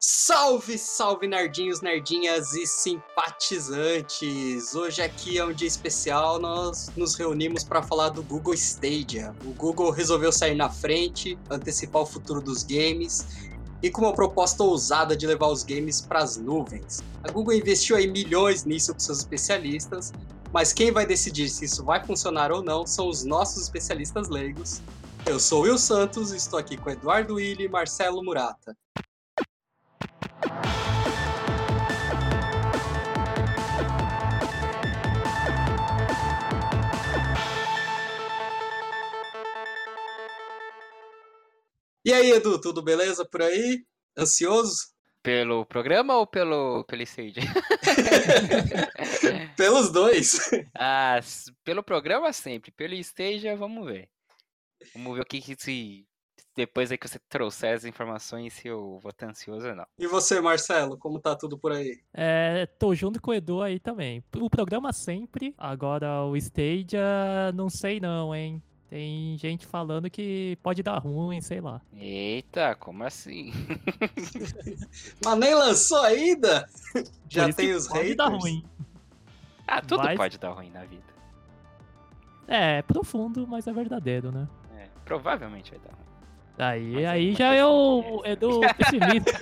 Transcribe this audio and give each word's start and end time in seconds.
Salve, 0.00 0.78
salve 0.78 1.26
nerdinhos, 1.26 1.80
nerdinhas 1.80 2.52
e 2.52 2.64
simpatizantes! 2.68 4.72
Hoje 4.72 5.02
aqui 5.02 5.38
é 5.38 5.44
um 5.44 5.52
dia 5.52 5.66
especial, 5.66 6.38
nós 6.38 6.88
nos 6.96 7.16
reunimos 7.16 7.64
para 7.64 7.82
falar 7.82 8.10
do 8.10 8.22
Google 8.22 8.54
Stadia. 8.54 9.34
O 9.44 9.52
Google 9.54 9.90
resolveu 9.90 10.30
sair 10.30 10.54
na 10.54 10.70
frente, 10.70 11.36
antecipar 11.50 12.02
o 12.02 12.06
futuro 12.06 12.40
dos 12.40 12.62
games 12.62 13.26
e 13.82 13.90
com 13.90 14.02
uma 14.02 14.12
proposta 14.12 14.62
ousada 14.62 15.16
de 15.16 15.26
levar 15.26 15.48
os 15.48 15.64
games 15.64 16.00
para 16.00 16.20
as 16.20 16.36
nuvens. 16.36 17.02
A 17.24 17.32
Google 17.32 17.54
investiu 17.54 17.96
aí 17.96 18.06
milhões 18.06 18.64
nisso 18.64 18.94
com 18.94 19.00
seus 19.00 19.18
especialistas, 19.18 20.12
mas 20.52 20.72
quem 20.72 20.92
vai 20.92 21.06
decidir 21.06 21.48
se 21.48 21.64
isso 21.64 21.84
vai 21.84 22.06
funcionar 22.06 22.52
ou 22.52 22.62
não 22.62 22.86
são 22.86 23.08
os 23.08 23.24
nossos 23.24 23.64
especialistas 23.64 24.28
leigos. 24.28 24.80
Eu 25.26 25.40
sou 25.40 25.62
Will 25.62 25.76
Santos 25.76 26.30
estou 26.30 26.56
aqui 26.56 26.76
com 26.76 26.88
Eduardo 26.88 27.34
Willi 27.34 27.64
e 27.64 27.68
Marcelo 27.68 28.22
Murata. 28.22 28.76
E 42.08 42.12
aí, 42.12 42.30
Edu, 42.30 42.58
tudo 42.58 42.80
beleza 42.80 43.22
por 43.22 43.42
aí? 43.42 43.84
Ansioso? 44.16 44.94
Pelo 45.22 45.66
programa 45.66 46.16
ou 46.16 46.26
pelo, 46.26 46.82
pelo 46.84 47.02
stage? 47.02 47.34
Pelos 49.58 49.92
dois. 49.92 50.38
Ah, 50.74 51.20
pelo 51.62 51.82
programa 51.82 52.32
sempre. 52.32 52.70
Pelo 52.70 52.94
stage, 52.94 53.54
vamos 53.56 53.84
ver. 53.84 54.08
Vamos 54.94 55.16
ver 55.16 55.22
o 55.22 55.26
que, 55.26 55.42
que 55.42 55.54
se. 55.58 56.06
Depois 56.54 56.90
aí 56.90 56.98
que 56.98 57.06
você 57.08 57.18
trouxer 57.28 57.74
as 57.74 57.84
informações, 57.84 58.52
se 58.54 58.68
eu 58.68 58.98
vou 59.02 59.10
estar 59.10 59.28
ansioso 59.28 59.68
ou 59.68 59.74
não. 59.76 59.86
E 59.98 60.06
você, 60.06 60.40
Marcelo, 60.40 60.96
como 60.98 61.18
tá 61.20 61.36
tudo 61.36 61.56
por 61.58 61.72
aí? 61.72 62.00
É, 62.12 62.66
tô 62.66 62.94
junto 62.94 63.20
com 63.20 63.30
o 63.30 63.34
Edu 63.34 63.62
aí 63.62 63.78
também. 63.78 64.22
O 64.36 64.50
programa 64.50 64.92
sempre, 64.92 65.54
agora 65.56 66.24
o 66.24 66.36
Stadia, 66.36 67.52
não 67.54 67.68
sei 67.70 68.00
não, 68.00 68.34
hein? 68.34 68.62
Tem 68.88 69.36
gente 69.36 69.66
falando 69.66 70.08
que 70.08 70.56
pode 70.62 70.82
dar 70.82 70.98
ruim, 70.98 71.40
sei 71.42 71.60
lá. 71.60 71.80
Eita, 71.92 72.74
como 72.74 73.04
assim? 73.04 73.52
Mas 75.24 75.38
nem 75.38 75.54
lançou 75.54 76.00
ainda? 76.02 76.66
Já 77.28 77.52
tem 77.52 77.72
os 77.74 77.86
pode 77.86 78.00
haters? 78.00 78.16
dar 78.16 78.28
ruim. 78.28 78.64
Ah, 79.66 79.82
tudo 79.82 80.02
Mas- 80.02 80.16
pode 80.16 80.38
dar 80.38 80.50
ruim 80.52 80.70
na 80.70 80.84
vida. 80.84 81.04
É, 82.46 82.78
é 82.78 82.82
profundo, 82.82 83.46
mas 83.46 83.66
é 83.66 83.72
verdadeiro, 83.74 84.32
né? 84.32 84.48
É, 84.74 84.88
provavelmente 85.04 85.70
vai 85.70 85.80
dar 85.80 85.92
ruim. 85.94 86.07
Aí, 86.58 86.92
Mas 86.94 87.02
é 87.04 87.06
aí 87.06 87.34
já 87.34 87.46
é 87.46 87.50
questão 87.52 87.72
o 88.18 88.22
de- 88.22 88.30
Edu 88.30 88.60
pessimista. 88.76 89.40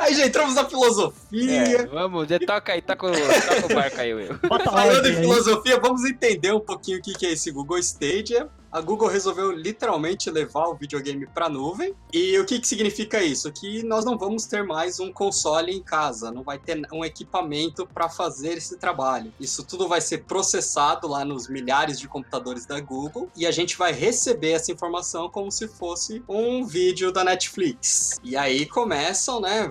Aí 0.00 0.14
já 0.14 0.26
entramos 0.26 0.54
na 0.54 0.64
filosofia. 0.68 1.62
É, 1.62 1.86
vamos, 1.86 2.28
já 2.28 2.38
toca 2.38 2.72
aí, 2.72 2.80
toca 2.82 3.06
o, 3.06 3.10
toca 3.12 3.66
o 3.72 3.74
barco 3.74 4.00
aí, 4.00 4.14
Will. 4.14 4.38
Bota 4.48 4.70
Falando 4.70 5.06
em 5.06 5.14
filosofia, 5.16 5.78
vamos 5.80 6.04
entender 6.04 6.52
um 6.52 6.60
pouquinho 6.60 6.98
o 6.98 7.02
que 7.02 7.12
que 7.14 7.26
é 7.26 7.32
esse 7.32 7.50
Google 7.50 7.78
Stadia. 7.78 8.48
A 8.74 8.80
Google 8.80 9.06
resolveu 9.06 9.52
literalmente 9.52 10.28
levar 10.28 10.66
o 10.66 10.74
videogame 10.74 11.28
para 11.28 11.48
nuvem. 11.48 11.94
E 12.12 12.36
o 12.40 12.44
que, 12.44 12.58
que 12.58 12.66
significa 12.66 13.22
isso? 13.22 13.52
Que 13.52 13.84
nós 13.84 14.04
não 14.04 14.18
vamos 14.18 14.46
ter 14.46 14.64
mais 14.64 14.98
um 14.98 15.12
console 15.12 15.70
em 15.72 15.80
casa, 15.80 16.32
não 16.32 16.42
vai 16.42 16.58
ter 16.58 16.82
um 16.92 17.04
equipamento 17.04 17.86
para 17.86 18.08
fazer 18.08 18.54
esse 18.54 18.76
trabalho. 18.76 19.32
Isso 19.38 19.62
tudo 19.62 19.86
vai 19.86 20.00
ser 20.00 20.24
processado 20.24 21.06
lá 21.06 21.24
nos 21.24 21.46
milhares 21.48 22.00
de 22.00 22.08
computadores 22.08 22.66
da 22.66 22.80
Google 22.80 23.30
e 23.36 23.46
a 23.46 23.52
gente 23.52 23.78
vai 23.78 23.92
receber 23.92 24.50
essa 24.50 24.72
informação 24.72 25.30
como 25.30 25.52
se 25.52 25.68
fosse 25.68 26.24
um 26.28 26.66
vídeo 26.66 27.12
da 27.12 27.22
Netflix. 27.22 28.20
E 28.24 28.36
aí 28.36 28.66
começam, 28.66 29.40
né? 29.40 29.70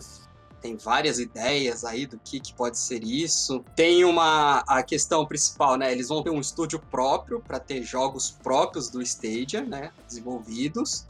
Tem 0.63 0.77
várias 0.77 1.19
ideias 1.19 1.83
aí 1.83 2.05
do 2.05 2.17
que, 2.17 2.39
que 2.39 2.53
pode 2.53 2.79
ser 2.79 3.03
isso. 3.03 3.63
Tem 3.75 4.05
uma 4.05 4.59
a 4.65 4.81
questão 4.81 5.25
principal, 5.25 5.75
né? 5.75 5.91
Eles 5.91 6.07
vão 6.07 6.23
ter 6.23 6.29
um 6.29 6.39
estúdio 6.39 6.79
próprio 6.79 7.41
para 7.41 7.59
ter 7.59 7.83
jogos 7.83 8.31
próprios 8.31 8.89
do 8.89 9.01
Stadia, 9.01 9.61
né? 9.61 9.91
Desenvolvidos. 10.07 11.05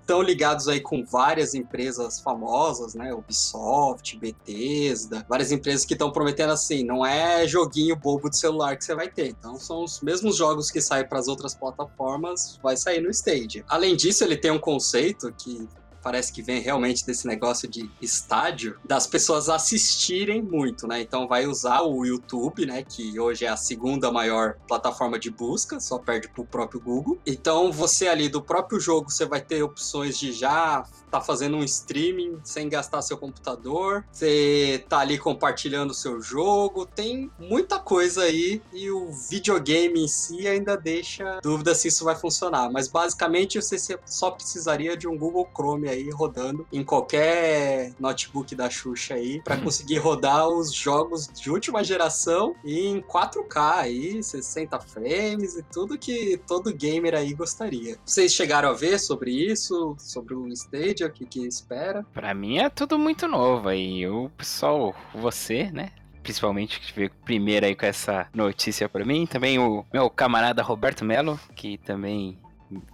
Estão 0.00 0.22
ligados 0.22 0.68
aí 0.68 0.80
com 0.80 1.04
várias 1.04 1.52
empresas 1.52 2.18
famosas, 2.18 2.94
né? 2.94 3.12
Ubisoft, 3.12 4.16
Bethesda, 4.16 5.26
várias 5.28 5.52
empresas 5.52 5.84
que 5.84 5.92
estão 5.92 6.10
prometendo 6.10 6.54
assim, 6.54 6.82
não 6.82 7.04
é 7.04 7.46
joguinho 7.46 7.94
bobo 7.94 8.30
de 8.30 8.38
celular 8.38 8.74
que 8.78 8.86
você 8.86 8.94
vai 8.94 9.10
ter. 9.10 9.28
Então 9.28 9.56
são 9.56 9.84
os 9.84 10.00
mesmos 10.00 10.34
jogos 10.34 10.70
que 10.70 10.80
saem 10.80 11.06
para 11.06 11.18
as 11.18 11.28
outras 11.28 11.54
plataformas, 11.54 12.58
vai 12.62 12.74
sair 12.74 13.02
no 13.02 13.10
Stadia. 13.10 13.66
Além 13.68 13.94
disso, 13.94 14.24
ele 14.24 14.38
tem 14.38 14.50
um 14.50 14.58
conceito 14.58 15.30
que 15.36 15.68
parece 16.02 16.32
que 16.32 16.42
vem 16.42 16.60
realmente 16.60 17.04
desse 17.04 17.26
negócio 17.26 17.68
de 17.68 17.90
estádio, 18.00 18.78
das 18.84 19.06
pessoas 19.06 19.48
assistirem 19.48 20.42
muito, 20.42 20.86
né? 20.86 21.00
Então 21.00 21.26
vai 21.26 21.46
usar 21.46 21.82
o 21.82 22.04
YouTube, 22.04 22.66
né? 22.66 22.82
Que 22.82 23.18
hoje 23.18 23.44
é 23.44 23.48
a 23.48 23.56
segunda 23.56 24.10
maior 24.10 24.56
plataforma 24.66 25.18
de 25.18 25.30
busca, 25.30 25.80
só 25.80 25.98
perde 25.98 26.28
pro 26.28 26.44
próprio 26.44 26.80
Google. 26.80 27.18
Então 27.26 27.72
você 27.72 28.08
ali 28.08 28.28
do 28.28 28.42
próprio 28.42 28.80
jogo, 28.80 29.10
você 29.10 29.24
vai 29.24 29.40
ter 29.40 29.62
opções 29.62 30.18
de 30.18 30.32
já 30.32 30.84
tá 31.08 31.20
fazendo 31.20 31.56
um 31.56 31.64
streaming 31.64 32.38
sem 32.44 32.68
gastar 32.68 33.02
seu 33.02 33.16
computador, 33.16 34.04
você 34.12 34.84
tá 34.88 34.98
ali 34.98 35.18
compartilhando 35.18 35.90
o 35.90 35.94
seu 35.94 36.20
jogo, 36.20 36.86
tem 36.86 37.30
muita 37.38 37.78
coisa 37.78 38.22
aí 38.22 38.62
e 38.72 38.90
o 38.90 39.10
videogame 39.10 40.04
em 40.04 40.08
si 40.08 40.46
ainda 40.46 40.76
deixa 40.76 41.40
dúvida 41.42 41.74
se 41.74 41.88
isso 41.88 42.04
vai 42.04 42.14
funcionar, 42.14 42.70
mas 42.70 42.88
basicamente 42.88 43.60
você 43.60 43.98
só 44.04 44.30
precisaria 44.30 44.96
de 44.96 45.08
um 45.08 45.16
Google 45.16 45.48
Chrome 45.54 45.88
aí 45.88 45.97
rodando 46.10 46.66
em 46.72 46.84
qualquer 46.84 47.92
notebook 47.98 48.54
da 48.54 48.70
Xuxa 48.70 49.14
aí 49.14 49.40
para 49.42 49.56
conseguir 49.56 49.98
rodar 49.98 50.48
os 50.48 50.72
jogos 50.72 51.28
de 51.28 51.50
última 51.50 51.82
geração 51.82 52.54
em 52.64 53.00
4K 53.00 53.78
aí, 53.78 54.22
60 54.22 54.80
frames 54.80 55.56
e 55.56 55.62
tudo 55.62 55.98
que 55.98 56.40
todo 56.46 56.74
gamer 56.74 57.14
aí 57.14 57.34
gostaria. 57.34 57.96
Vocês 58.04 58.32
chegaram 58.32 58.70
a 58.70 58.74
ver 58.74 58.98
sobre 58.98 59.30
isso, 59.30 59.96
sobre 59.98 60.34
o 60.34 60.48
Stadia, 60.48 61.06
o 61.06 61.10
que 61.10 61.26
que 61.26 61.46
espera? 61.46 62.04
Pra 62.12 62.34
mim 62.34 62.58
é 62.58 62.68
tudo 62.68 62.98
muito 62.98 63.26
novo 63.26 63.68
aí. 63.68 64.06
O 64.06 64.30
pessoal, 64.30 64.94
você, 65.14 65.70
né? 65.70 65.90
Principalmente 66.22 66.80
que 66.80 66.92
veio 66.94 67.10
primeiro 67.24 67.66
aí 67.66 67.74
com 67.74 67.86
essa 67.86 68.28
notícia 68.34 68.88
pra 68.88 69.04
mim. 69.04 69.26
Também 69.26 69.58
o 69.58 69.84
meu 69.92 70.10
camarada 70.10 70.62
Roberto 70.62 71.04
Melo, 71.04 71.40
que 71.54 71.78
também 71.78 72.38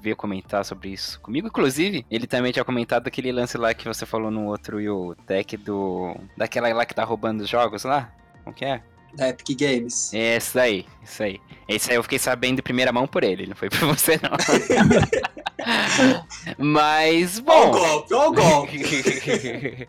veio 0.03 0.17
comentar 0.17 0.65
sobre 0.65 0.91
isso 0.91 1.21
comigo. 1.21 1.49
Inclusive, 1.49 2.05
ele 2.11 2.27
também 2.27 2.53
tinha 2.53 2.65
comentado 2.65 3.07
aquele 3.07 3.33
lance 3.33 3.57
lá 3.59 3.75
que 3.75 3.87
você 3.87 4.07
falou 4.07 4.31
no 4.31 4.47
outro 4.47 4.81
e 4.81 4.89
o 4.89 5.15
tech 5.27 5.57
do. 5.57 6.17
Daquela 6.37 6.73
lá 6.73 6.85
que 6.87 6.95
tá 6.95 7.05
roubando 7.05 7.41
os 7.43 7.49
jogos 7.49 7.85
lá. 7.85 8.13
Como 8.43 8.55
que 8.55 8.65
é? 8.65 8.83
Da 9.17 9.29
Epic 9.29 9.57
Games. 9.59 10.13
É, 10.13 10.37
isso 10.37 10.59
aí, 10.59 10.87
isso 11.03 11.23
aí. 11.23 11.41
Esse 11.69 11.91
aí 11.91 11.97
eu 11.97 12.03
fiquei 12.03 12.19
sabendo 12.19 12.57
de 12.57 12.63
primeira 12.63 12.91
mão 12.93 13.07
por 13.07 13.23
ele, 13.23 13.47
não 13.47 13.55
foi 13.55 13.71
por 13.71 13.79
você 13.87 14.19
não. 14.21 14.37
Mas, 16.59 17.43
Ó 17.47 17.69
o 17.69 17.71
bom. 17.71 17.79
golpe, 17.79 18.15
ó 18.15 18.29
o 18.29 18.33
golpe. 18.33 19.89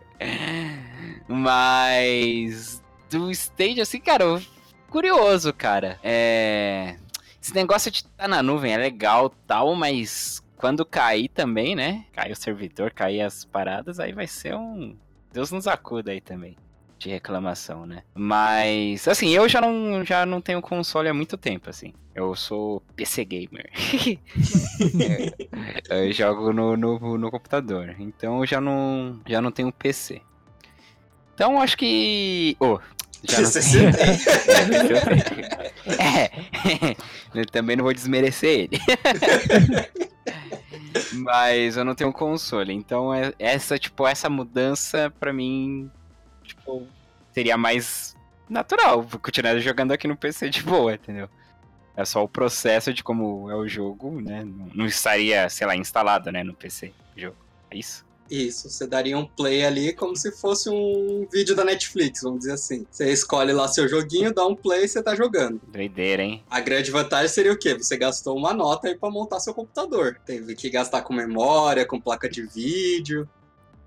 Mas 1.28 2.82
do 3.10 3.30
stage, 3.32 3.80
assim, 3.80 4.00
cara, 4.00 4.40
curioso, 4.88 5.52
cara. 5.52 5.98
É. 6.02 6.96
Esse 7.46 7.54
negócio 7.54 7.92
de 7.92 7.98
estar 7.98 8.26
na 8.26 8.42
nuvem 8.42 8.72
é 8.72 8.76
legal 8.76 9.32
tal, 9.46 9.72
mas 9.76 10.42
quando 10.56 10.84
cair 10.84 11.28
também, 11.28 11.76
né? 11.76 12.04
Cair 12.12 12.32
o 12.32 12.36
servidor, 12.36 12.90
cair 12.90 13.20
as 13.20 13.44
paradas, 13.44 14.00
aí 14.00 14.12
vai 14.12 14.26
ser 14.26 14.56
um. 14.56 14.96
Deus 15.32 15.52
nos 15.52 15.68
acuda 15.68 16.10
aí 16.10 16.20
também. 16.20 16.56
De 16.98 17.08
reclamação, 17.08 17.86
né? 17.86 18.02
Mas, 18.12 19.06
assim, 19.06 19.28
eu 19.28 19.48
já 19.48 19.60
não, 19.60 20.04
já 20.04 20.26
não 20.26 20.40
tenho 20.40 20.60
console 20.60 21.08
há 21.08 21.14
muito 21.14 21.36
tempo, 21.36 21.70
assim. 21.70 21.94
Eu 22.16 22.34
sou 22.34 22.82
PC 22.96 23.24
gamer. 23.24 23.70
eu 25.88 26.12
jogo 26.12 26.52
no, 26.52 26.76
no, 26.76 27.16
no 27.16 27.30
computador. 27.30 27.94
Então 28.00 28.40
eu 28.40 28.46
já 28.46 28.60
não, 28.60 29.20
já 29.24 29.40
não 29.40 29.52
tenho 29.52 29.72
PC. 29.72 30.20
Então 31.32 31.60
acho 31.60 31.78
que. 31.78 32.56
Oh, 32.58 32.80
já 33.22 33.40
não 33.40 33.46
Você 33.46 33.60
tenho. 33.70 33.92
É, 35.98 36.30
eu 37.34 37.46
também 37.46 37.76
não 37.76 37.84
vou 37.84 37.94
desmerecer 37.94 38.68
ele. 38.70 38.78
Mas 41.12 41.76
eu 41.76 41.84
não 41.84 41.94
tenho 41.94 42.12
console, 42.12 42.72
então 42.72 43.12
é- 43.12 43.32
essa 43.38 43.78
tipo 43.78 44.06
essa 44.06 44.30
mudança 44.30 45.12
pra 45.20 45.32
mim 45.32 45.90
tipo 46.42 46.86
seria 47.32 47.56
mais 47.56 48.16
natural, 48.48 49.04
continuar 49.22 49.58
jogando 49.58 49.92
aqui 49.92 50.08
no 50.08 50.16
PC 50.16 50.48
de 50.48 50.62
boa, 50.62 50.94
entendeu? 50.94 51.28
É 51.96 52.04
só 52.04 52.22
o 52.24 52.28
processo 52.28 52.92
de 52.94 53.02
como 53.02 53.50
é 53.50 53.56
o 53.56 53.68
jogo, 53.68 54.20
né? 54.20 54.42
Não 54.44 54.70
não 54.74 54.86
estaria, 54.86 55.48
sei 55.50 55.66
lá, 55.66 55.76
instalado, 55.76 56.32
né, 56.32 56.42
no 56.42 56.54
PC 56.54 56.92
o 57.16 57.20
jogo. 57.20 57.36
É 57.70 57.76
isso? 57.76 58.05
Isso, 58.30 58.68
você 58.68 58.86
daria 58.86 59.16
um 59.16 59.24
play 59.24 59.64
ali 59.64 59.92
como 59.92 60.16
se 60.16 60.32
fosse 60.32 60.68
um 60.68 61.26
vídeo 61.32 61.54
da 61.54 61.64
Netflix, 61.64 62.22
vamos 62.22 62.40
dizer 62.40 62.52
assim. 62.52 62.86
Você 62.90 63.10
escolhe 63.12 63.52
lá 63.52 63.68
seu 63.68 63.88
joguinho, 63.88 64.34
dá 64.34 64.46
um 64.46 64.54
play 64.54 64.84
e 64.84 64.88
você 64.88 65.02
tá 65.02 65.14
jogando. 65.14 65.60
Doideira, 65.68 66.22
hein? 66.22 66.42
A 66.50 66.60
grande 66.60 66.90
vantagem 66.90 67.28
seria 67.28 67.52
o 67.52 67.58
quê? 67.58 67.74
Você 67.74 67.96
gastou 67.96 68.36
uma 68.36 68.52
nota 68.52 68.88
aí 68.88 68.96
pra 68.96 69.10
montar 69.10 69.40
seu 69.40 69.54
computador. 69.54 70.20
Teve 70.26 70.54
que 70.54 70.68
gastar 70.70 71.02
com 71.02 71.14
memória, 71.14 71.86
com 71.86 72.00
placa 72.00 72.28
de 72.28 72.42
vídeo. 72.42 73.28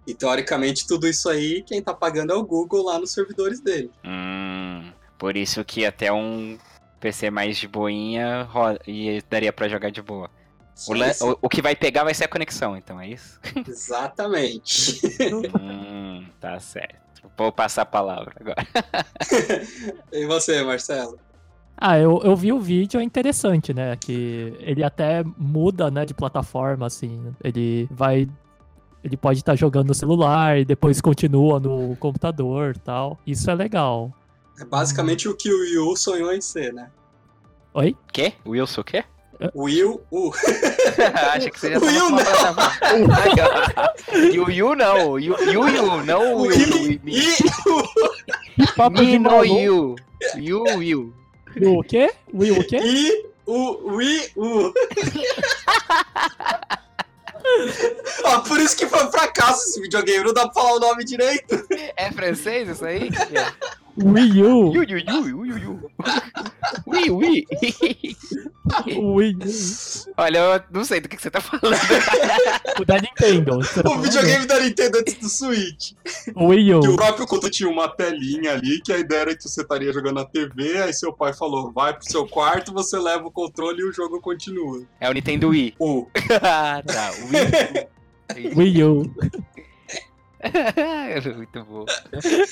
E 0.07 0.13
teoricamente 0.13 0.87
tudo 0.87 1.07
isso 1.07 1.29
aí, 1.29 1.61
quem 1.61 1.81
tá 1.81 1.93
pagando 1.93 2.33
é 2.33 2.35
o 2.35 2.43
Google 2.43 2.85
lá 2.85 2.97
nos 2.97 3.11
servidores 3.11 3.59
dele. 3.59 3.91
Hum, 4.03 4.91
por 5.17 5.37
isso 5.37 5.63
que 5.63 5.85
até 5.85 6.11
um 6.11 6.57
PC 6.99 7.29
mais 7.29 7.57
de 7.57 7.67
boinha 7.67 8.47
e 8.87 9.21
daria 9.29 9.53
pra 9.53 9.69
jogar 9.69 9.91
de 9.91 10.01
boa. 10.01 10.29
O, 10.87 11.31
o- 11.31 11.37
o 11.43 11.49
que 11.49 11.61
vai 11.61 11.75
pegar 11.75 12.03
vai 12.03 12.13
ser 12.13 12.25
a 12.25 12.27
conexão, 12.27 12.77
então 12.77 12.99
é 12.99 13.07
isso? 13.09 13.39
Exatamente. 13.67 15.01
hum, 15.59 16.25
tá 16.39 16.59
certo. 16.59 16.97
Vou 17.37 17.51
passar 17.51 17.81
a 17.83 17.85
palavra 17.85 18.33
agora. 18.39 18.65
e 20.11 20.25
você, 20.25 20.63
Marcelo? 20.63 21.17
Ah, 21.77 21.97
eu, 21.97 22.19
eu 22.23 22.35
vi 22.35 22.51
o 22.51 22.59
vídeo, 22.59 22.99
é 22.99 23.03
interessante, 23.03 23.73
né? 23.73 23.95
Que 23.95 24.53
ele 24.59 24.83
até 24.83 25.23
muda, 25.37 25.89
né, 25.89 26.05
de 26.05 26.13
plataforma, 26.13 26.85
assim. 26.85 27.33
Ele 27.43 27.87
vai. 27.91 28.27
Ele 29.01 29.15
pode 29.15 29.39
estar 29.39 29.55
jogando 29.55 29.87
no 29.87 29.93
celular 29.93 30.59
e 30.59 30.65
depois 30.65 30.99
continua 30.99 31.57
no 31.59 31.95
computador 31.97 32.77
tal. 32.77 33.17
Isso 33.25 33.49
é 33.49 33.55
legal. 33.55 34.13
É 34.59 34.65
basicamente 34.65 35.29
o 35.29 35.35
que 35.37 35.49
o 35.49 35.61
Wii 35.61 35.77
U 35.77 35.95
sonhou 35.95 36.33
em 36.33 36.41
ser, 36.41 36.73
né? 36.73 36.89
Oi? 37.73 37.95
Quê? 38.11 38.33
Wilson 38.45 38.81
o 38.81 38.83
quê? 38.83 39.05
Will 39.55 40.01
U. 40.11 40.31
Acho 41.33 41.51
que 41.51 41.59
você 41.59 41.71
já 41.71 41.79
O 41.79 42.07
uma 42.07 42.23
plataforma. 42.23 42.71
E 44.33 44.39
o 44.39 44.49
Yu 44.49 44.75
não, 44.75 45.11
o 45.11 45.19
Yu 45.19 45.35
Yu, 45.39 45.67
Yu 45.67 46.03
não 46.03 46.35
o 46.35 46.41
O 46.41 46.45
Mi 47.03 47.21
de 49.05 49.19
no 49.19 49.31
maluco. 49.31 49.45
Yu. 49.45 49.95
Yu 50.35 50.83
Yu. 50.83 51.13
O 51.61 51.83
quê? 51.83 52.11
Will 52.33 52.59
o 52.59 52.63
quê? 52.67 52.77
I, 52.77 53.29
U, 53.49 53.95
Wii 53.95 54.31
U. 54.35 54.71
Ó, 58.23 58.39
por 58.41 58.59
isso 58.59 58.77
que 58.77 58.85
foi 58.85 59.03
um 59.03 59.11
fracasso 59.11 59.69
esse 59.69 59.81
videogame, 59.81 60.23
não 60.23 60.33
dá 60.33 60.47
pra 60.47 60.61
falar 60.61 60.75
o 60.75 60.79
nome 60.79 61.03
direito. 61.03 61.65
É 61.97 62.11
francês 62.11 62.69
isso 62.69 62.85
aí? 62.85 63.09
Wii 63.97 64.43
U. 64.43 64.73
Yu 64.73 64.83
Yu. 64.83 65.89
Ui, 66.85 67.09
ui. 67.09 67.47
Wii 68.85 69.35
U. 69.35 70.11
Olha, 70.17 70.37
eu 70.39 70.63
não 70.71 70.85
sei 70.85 70.99
do 71.01 71.09
que 71.09 71.15
que 71.17 71.21
você 71.23 71.31
tá 71.31 71.41
falando. 71.41 71.75
O 72.79 72.85
da 72.85 72.99
Nintendo. 72.99 73.59
tá 73.59 73.89
O 73.89 73.99
videogame 73.99 74.45
da 74.45 74.59
Nintendo 74.59 74.99
antes 74.99 75.15
do 75.15 75.29
Switch. 75.29 75.93
Wii 76.35 76.73
U. 76.75 76.79
Que 76.81 76.87
o 76.87 76.95
próprio 76.95 77.27
conto 77.27 77.49
tinha 77.49 77.69
uma 77.69 77.87
telinha 77.89 78.53
ali, 78.53 78.81
que 78.81 78.93
a 78.93 78.97
ideia 78.97 79.21
era 79.21 79.35
que 79.35 79.43
você 79.43 79.61
estaria 79.61 79.91
jogando 79.91 80.15
na 80.15 80.25
TV, 80.25 80.81
aí 80.81 80.93
seu 80.93 81.11
pai 81.11 81.33
falou, 81.33 81.71
vai 81.71 81.93
pro 81.93 82.09
seu 82.09 82.27
quarto, 82.27 82.73
você 82.73 82.97
leva 82.97 83.25
o 83.25 83.31
controle 83.31 83.81
e 83.81 83.85
o 83.85 83.93
jogo 83.93 84.21
continua. 84.21 84.83
É 84.99 85.09
o 85.09 85.13
Nintendo 85.13 85.49
Wii. 85.49 85.75
U. 85.79 86.05
Ah, 86.41 86.81
tá. 86.85 87.11
Wii. 87.31 88.55
Wii 88.55 88.83
U. 88.83 89.13
Muito 91.35 91.63
bom. 91.65 91.85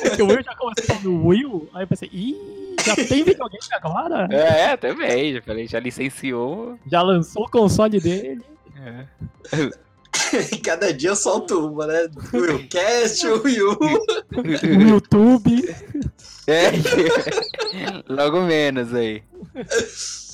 Porque 0.01 0.21
o 0.21 0.27
Will 0.27 0.43
já 0.43 0.55
começou 0.55 0.85
falando 0.85 1.27
Wii 1.27 1.45
U. 1.45 1.69
Aí 1.73 1.83
eu 1.83 1.87
pensei, 1.87 2.09
ih, 2.11 2.75
já 2.85 2.95
tem 2.95 3.23
videogame 3.23 3.63
agora? 3.71 4.27
É, 4.31 4.75
também. 4.77 5.33
Já 5.33 5.41
falei, 5.41 5.67
já 5.67 5.79
licenciou. 5.79 6.77
Já 6.85 7.01
lançou 7.01 7.43
o 7.43 7.49
console 7.49 7.99
dele. 7.99 8.43
É. 8.79 9.05
Cada 10.63 10.93
dia 10.93 11.11
eu 11.11 11.15
solto 11.15 11.67
uma, 11.67 11.87
né? 11.87 12.07
O 12.33 12.37
Willcast, 12.37 13.25
o 13.27 13.41
Wii 13.43 13.61
U. 13.61 13.77
O 14.35 14.81
YouTube. 14.81 15.75
É. 16.49 16.71
Logo 18.07 18.39
menos 18.39 18.93
aí. 18.93 19.21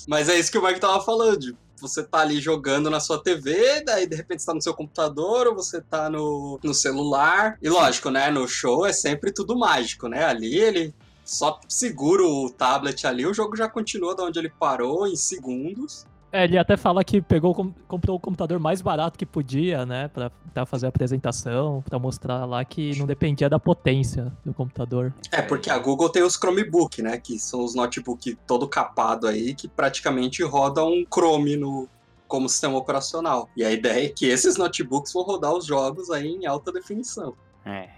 Mas 0.07 0.29
é 0.29 0.37
isso 0.37 0.51
que 0.51 0.59
o 0.59 0.63
Mike 0.63 0.79
tava 0.79 1.03
falando. 1.03 1.57
Você 1.83 2.01
tá 2.01 2.19
ali 2.19 2.39
jogando 2.39 2.89
na 2.89 3.01
sua 3.01 3.21
TV, 3.21 3.83
daí 3.83 4.07
de 4.07 4.15
repente 4.15 4.41
você 4.41 4.45
tá 4.45 4.53
no 4.53 4.61
seu 4.61 4.73
computador, 4.73 5.47
ou 5.47 5.53
você 5.53 5.81
tá 5.81 6.09
no, 6.09 6.57
no 6.63 6.73
celular. 6.73 7.57
E 7.61 7.67
lógico, 7.67 8.09
né? 8.09 8.31
No 8.31 8.47
show 8.47 8.85
é 8.85 8.93
sempre 8.93 9.33
tudo 9.33 9.53
mágico, 9.57 10.07
né? 10.07 10.23
Ali 10.23 10.57
ele 10.57 10.95
só 11.25 11.59
segura 11.67 12.23
o 12.23 12.49
tablet 12.49 13.05
ali, 13.05 13.25
o 13.25 13.33
jogo 13.33 13.57
já 13.57 13.67
continua 13.67 14.15
da 14.15 14.23
onde 14.23 14.39
ele 14.39 14.49
parou 14.49 15.05
em 15.05 15.17
segundos. 15.17 16.05
É, 16.33 16.45
ele 16.45 16.57
até 16.57 16.75
fala 16.75 17.03
que 17.03 17.21
pegou, 17.21 17.53
com- 17.53 17.71
comprou 17.87 18.17
o 18.17 18.19
computador 18.19 18.59
mais 18.59 18.81
barato 18.81 19.19
que 19.19 19.25
podia, 19.25 19.85
né? 19.85 20.07
Pra, 20.07 20.31
pra 20.51 20.65
fazer 20.65 20.87
a 20.87 20.89
apresentação, 20.89 21.83
pra 21.87 21.99
mostrar 21.99 22.43
lá 22.45 22.65
que 22.65 22.97
não 22.97 23.05
dependia 23.05 23.47
da 23.47 23.59
potência 23.59 24.33
do 24.43 24.51
computador. 24.51 25.13
É, 25.31 25.43
porque 25.43 25.69
a 25.69 25.77
Google 25.77 26.09
tem 26.09 26.23
os 26.23 26.33
Chromebook, 26.35 27.03
né? 27.03 27.19
Que 27.19 27.37
são 27.37 27.63
os 27.63 27.75
notebook 27.75 28.35
todo 28.47 28.67
capado 28.67 29.27
aí, 29.27 29.53
que 29.53 29.67
praticamente 29.67 30.41
rodam 30.43 30.89
um 30.91 31.05
Chrome 31.05 31.55
no, 31.55 31.87
como 32.27 32.49
sistema 32.49 32.75
operacional. 32.79 33.47
E 33.55 33.63
a 33.63 33.71
ideia 33.71 34.07
é 34.07 34.09
que 34.09 34.25
esses 34.25 34.57
notebooks 34.57 35.13
vão 35.13 35.21
rodar 35.21 35.53
os 35.53 35.67
jogos 35.67 36.09
aí 36.09 36.25
em 36.27 36.47
alta 36.47 36.71
definição. 36.71 37.35
É. 37.63 37.89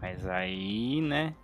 Mas 0.00 0.26
aí, 0.26 1.02
né? 1.02 1.34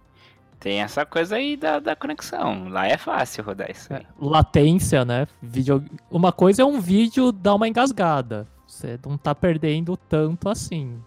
Tem 0.61 0.81
essa 0.81 1.07
coisa 1.07 1.37
aí 1.37 1.57
da, 1.57 1.79
da 1.79 1.95
conexão. 1.95 2.69
Lá 2.69 2.87
é 2.87 2.99
fácil 2.99 3.45
rodar 3.45 3.71
isso 3.71 3.93
aí. 3.93 4.03
É, 4.03 4.07
latência, 4.21 5.05
né? 5.05 5.27
Vídeo... 5.41 5.85
Uma 6.11 6.33
coisa 6.33 6.63
é 6.63 6.65
um 6.65 6.81
vídeo 6.81 7.31
dar 7.31 7.55
uma 7.55 7.69
engasgada. 7.69 8.47
Você 8.67 8.99
não 9.07 9.17
tá 9.17 9.35
perdendo 9.35 9.97
tanto 9.97 10.49
assim. 10.49 11.01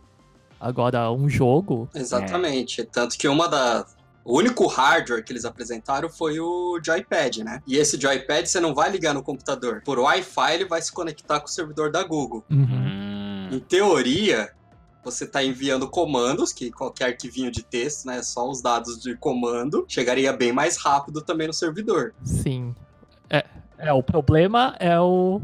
Agora, 0.60 1.12
um 1.12 1.28
jogo. 1.28 1.90
Exatamente. 1.94 2.84
Tanto 2.84 3.18
que 3.18 3.28
uma 3.28 3.48
da. 3.48 3.86
O 4.24 4.38
único 4.38 4.68
hardware 4.68 5.24
que 5.24 5.34
eles 5.34 5.46
apresentaram 5.46 6.08
foi 6.08 6.40
o 6.40 6.80
joypad, 6.84 7.44
né? 7.44 7.64
E 7.66 7.76
esse 7.76 8.00
joypad 8.00 8.48
você 8.48 8.60
não 8.60 8.74
vai 8.74 8.92
ligar 8.92 9.16
no 9.16 9.24
computador. 9.24 9.82
Por 9.84 9.98
Wi-Fi 9.98 10.54
ele 10.54 10.66
vai 10.66 10.80
se 10.80 10.92
conectar 10.92 11.40
com 11.40 11.48
o 11.48 11.50
servidor 11.50 11.92
da 11.92 12.04
Google. 12.04 12.44
Uhum. 12.50 12.68
Hum. 12.70 13.50
Em 13.52 13.60
teoria, 13.60 14.52
você 15.04 15.24
está 15.24 15.44
enviando 15.44 15.90
comandos, 15.90 16.54
que 16.54 16.72
qualquer 16.72 17.06
arquivinho 17.06 17.52
de 17.52 17.64
texto, 17.64 18.06
né? 18.06 18.22
Só 18.22 18.50
os 18.50 18.62
dados 18.62 19.00
de 19.02 19.16
comando, 19.16 19.86
chegaria 19.88 20.32
bem 20.32 20.52
mais 20.52 20.78
rápido 20.78 21.22
também 21.22 21.48
no 21.48 21.54
servidor. 21.54 22.14
Sim. 22.24 22.76
É, 23.30 23.46
é, 23.78 23.94
o 23.94 24.04
problema 24.04 24.76
é 24.80 25.00
o. 25.00 25.42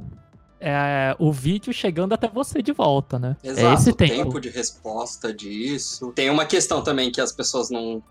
É 0.59 1.15
o 1.19 1.31
vídeo 1.31 1.71
chegando 1.71 2.13
até 2.13 2.27
você 2.27 2.63
de 2.63 2.71
volta, 2.71 3.19
né? 3.19 3.37
Exato, 3.43 3.67
é 3.67 3.73
esse 3.75 3.89
o 3.91 3.95
tempo. 3.95 4.13
tempo 4.13 4.39
de 4.39 4.49
resposta 4.49 5.31
disso. 5.31 6.11
Tem 6.13 6.31
uma 6.31 6.47
questão 6.47 6.81
também 6.81 7.11
que 7.11 7.21
as 7.21 7.31
pessoas 7.31 7.69
não. 7.69 8.01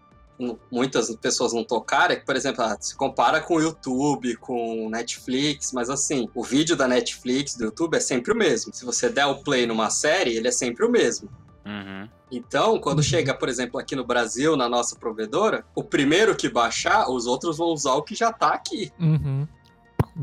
Muitas 0.71 1.15
pessoas 1.17 1.53
não 1.53 1.65
tocaram, 1.65 2.15
é 2.15 2.17
que, 2.17 2.27
por 2.27 2.37
exemplo, 2.37 2.62
ah, 2.62 2.77
se 2.79 2.94
compara 2.94 3.41
com 3.41 3.55
o 3.55 3.61
YouTube, 3.61 4.37
com 4.37 4.88
Netflix, 4.91 5.73
mas 5.73 5.88
assim, 5.88 6.29
o 6.35 6.43
vídeo 6.43 6.77
da 6.77 6.87
Netflix, 6.87 7.56
do 7.56 7.65
YouTube, 7.65 7.97
é 7.97 8.00
sempre 8.00 8.33
o 8.33 8.37
mesmo. 8.37 8.73
Se 8.75 8.85
você 8.85 9.09
der 9.09 9.27
o 9.27 9.37
play 9.37 9.67
numa 9.67 9.88
série, 9.88 10.37
ele 10.37 10.49
é 10.49 10.53
sempre 10.53 10.85
o 10.85 10.91
mesmo. 10.91 11.31
Uhum. 11.65 12.09
Então, 12.31 12.79
quando 12.81 13.03
chega, 13.03 13.33
por 13.35 13.49
exemplo, 13.49 13.81
aqui 13.81 13.97
no 13.97 14.05
Brasil, 14.05 14.56
na 14.56 14.69
nossa 14.69 14.97
provedora, 14.97 15.65
o 15.75 15.82
primeiro 15.82 16.37
que 16.37 16.49
baixar, 16.49 17.08
os 17.10 17.27
outros 17.27 17.56
vão 17.58 17.69
usar 17.69 17.94
o 17.94 18.03
que 18.03 18.15
já 18.15 18.32
tá 18.32 18.49
aqui. 18.49 18.93
Uhum. 19.01 19.46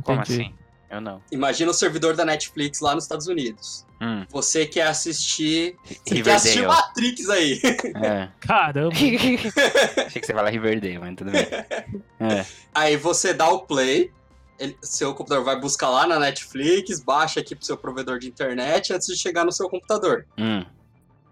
Como 0.04 0.22
assim? 0.22 0.54
Eu 0.94 1.02
não. 1.02 1.22
Imagina 1.32 1.72
o 1.72 1.74
servidor 1.74 2.16
da 2.16 2.24
Netflix 2.24 2.80
lá 2.80 2.94
nos 2.94 3.06
Estados 3.06 3.28
Unidos. 3.28 3.86
Hum. 4.02 4.26
Você 4.30 4.66
quer 4.66 4.88
assistir. 4.88 5.76
Você 5.84 6.22
quer 6.22 6.36
assistir. 6.36 6.68
Matrix 6.68 7.30
aí. 7.30 7.60
É. 7.96 8.30
Caramba. 8.40 8.94
Achei 10.06 10.22
que 10.22 10.26
você 10.28 10.34
fala 10.34 10.50
Riverdale, 10.50 11.00
mas 11.00 11.16
tudo 11.16 11.32
bem. 11.32 11.48
É. 12.20 12.46
Aí 12.74 12.96
você 12.96 13.34
dá 13.34 13.50
o 13.50 13.62
play. 13.62 14.12
ele- 14.60 14.78
seu 14.82 15.14
computador 15.14 15.44
vai 15.44 15.60
buscar 15.60 15.90
lá 15.90 16.08
na 16.08 16.18
Netflix, 16.20 17.02
baixa 17.02 17.40
aqui 17.42 17.54
pro 17.56 17.66
seu 17.66 17.76
provedor 17.78 18.18
de 18.20 18.28
internet 18.30 18.94
antes 18.94 19.08
de 19.08 19.18
chegar 19.18 19.44
no 19.44 19.52
seu 19.52 19.68
computador. 19.70 20.26
Hum. 20.38 20.64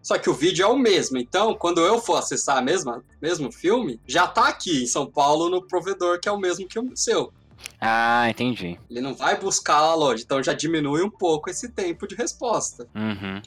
Só 0.02 0.18
que 0.18 0.30
o 0.30 0.34
vídeo 0.34 0.64
é 0.64 0.68
o 0.68 0.76
mesmo. 0.76 1.18
Então, 1.20 1.54
quando 1.54 1.80
eu 1.80 2.02
for 2.02 2.18
acessar 2.18 2.58
a 2.58 2.62
mesma 2.62 3.04
mesmo 3.22 3.52
filme, 3.52 4.02
já 4.08 4.28
tá 4.28 4.48
aqui 4.48 4.84
em 4.84 4.88
São 4.88 5.06
Paulo 5.06 5.48
no 5.50 5.62
provedor 5.62 6.20
que 6.20 6.28
é 6.28 6.32
o 6.32 6.40
mesmo 6.40 6.68
que 6.68 6.80
o 6.80 6.92
seu. 6.98 7.32
Ah, 7.82 8.30
entendi. 8.30 8.80
Ele 8.90 9.02
não 9.02 9.16
vai 9.16 9.40
buscar 9.40 9.82
lá 9.82 9.96
longe, 9.96 10.24
então 10.24 10.42
já 10.44 10.54
diminui 10.54 11.02
um 11.02 11.10
pouco 11.10 11.50
esse 11.50 11.70
tempo 11.70 12.08
de 12.08 12.14
resposta. 12.16 12.88
Uhum. 12.96 13.42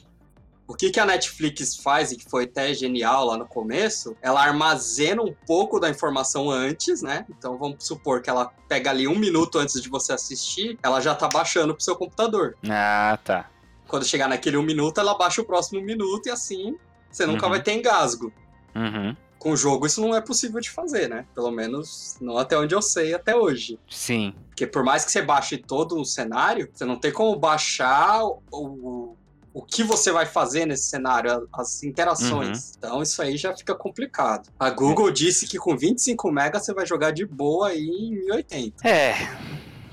O 0.67 0.73
que, 0.73 0.89
que 0.89 0.99
a 0.99 1.05
Netflix 1.05 1.77
faz, 1.77 2.11
e 2.11 2.17
que 2.17 2.27
foi 2.29 2.43
até 2.45 2.73
genial 2.73 3.25
lá 3.25 3.37
no 3.37 3.45
começo, 3.47 4.17
ela 4.21 4.41
armazena 4.43 5.21
um 5.21 5.33
pouco 5.45 5.79
da 5.79 5.89
informação 5.89 6.49
antes, 6.49 7.01
né? 7.03 7.23
Então 7.29 7.55
vamos 7.57 7.85
supor 7.85 8.21
que 8.21 8.29
ela 8.29 8.51
pega 8.67 8.89
ali 8.89 9.07
um 9.07 9.15
minuto 9.17 9.59
antes 9.59 9.79
de 9.81 9.87
você 9.89 10.11
assistir, 10.11 10.77
ela 10.83 10.99
já 10.99 11.13
tá 11.15 11.27
baixando 11.29 11.73
pro 11.75 11.83
seu 11.83 11.95
computador. 11.95 12.57
Ah, 12.67 13.17
tá. 13.23 13.49
Quando 13.87 14.03
chegar 14.05 14.27
naquele 14.27 14.57
um 14.57 14.63
minuto, 14.63 14.99
ela 14.99 15.15
baixa 15.15 15.39
o 15.41 15.45
próximo 15.45 15.79
minuto 15.81 16.25
e 16.27 16.31
assim 16.31 16.75
você 17.11 17.25
nunca 17.27 17.45
Uhum. 17.45 17.51
vai 17.51 17.61
ter 17.61 17.73
engasgo. 17.73 18.33
Uhum. 18.75 19.15
Com 19.45 19.51
o 19.51 19.55
jogo 19.55 19.85
isso 19.85 20.01
não 20.01 20.15
é 20.15 20.21
possível 20.21 20.59
de 20.59 20.71
fazer, 20.71 21.07
né? 21.07 21.23
Pelo 21.35 21.51
menos 21.51 22.17
não 22.19 22.35
até 22.35 22.57
onde 22.57 22.73
eu 22.73 22.81
sei 22.81 23.13
até 23.13 23.35
hoje. 23.35 23.77
Sim. 23.87 24.33
Porque 24.47 24.65
por 24.65 24.83
mais 24.83 25.05
que 25.05 25.11
você 25.11 25.21
baixe 25.21 25.55
todo 25.55 26.01
um 26.01 26.03
cenário, 26.03 26.67
você 26.73 26.83
não 26.83 26.95
tem 26.95 27.11
como 27.11 27.35
baixar 27.35 28.25
o, 28.25 28.41
o, 28.51 29.17
o 29.53 29.61
que 29.61 29.83
você 29.83 30.11
vai 30.11 30.25
fazer 30.25 30.65
nesse 30.65 30.85
cenário, 30.85 31.47
as 31.53 31.83
interações. 31.83 32.73
Então 32.75 33.03
isso 33.03 33.21
aí 33.21 33.37
já 33.37 33.55
fica 33.55 33.75
complicado. 33.75 34.49
A 34.59 34.71
Google 34.71 35.11
disse 35.11 35.45
que 35.45 35.59
com 35.59 35.77
25 35.77 36.27
MB 36.31 36.53
você 36.53 36.73
vai 36.73 36.87
jogar 36.87 37.11
de 37.11 37.23
boa 37.23 37.67
aí 37.67 37.85
em 37.85 38.15
1080. 38.25 38.87
É. 38.87 39.13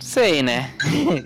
Sei, 0.00 0.42
né? 0.42 0.74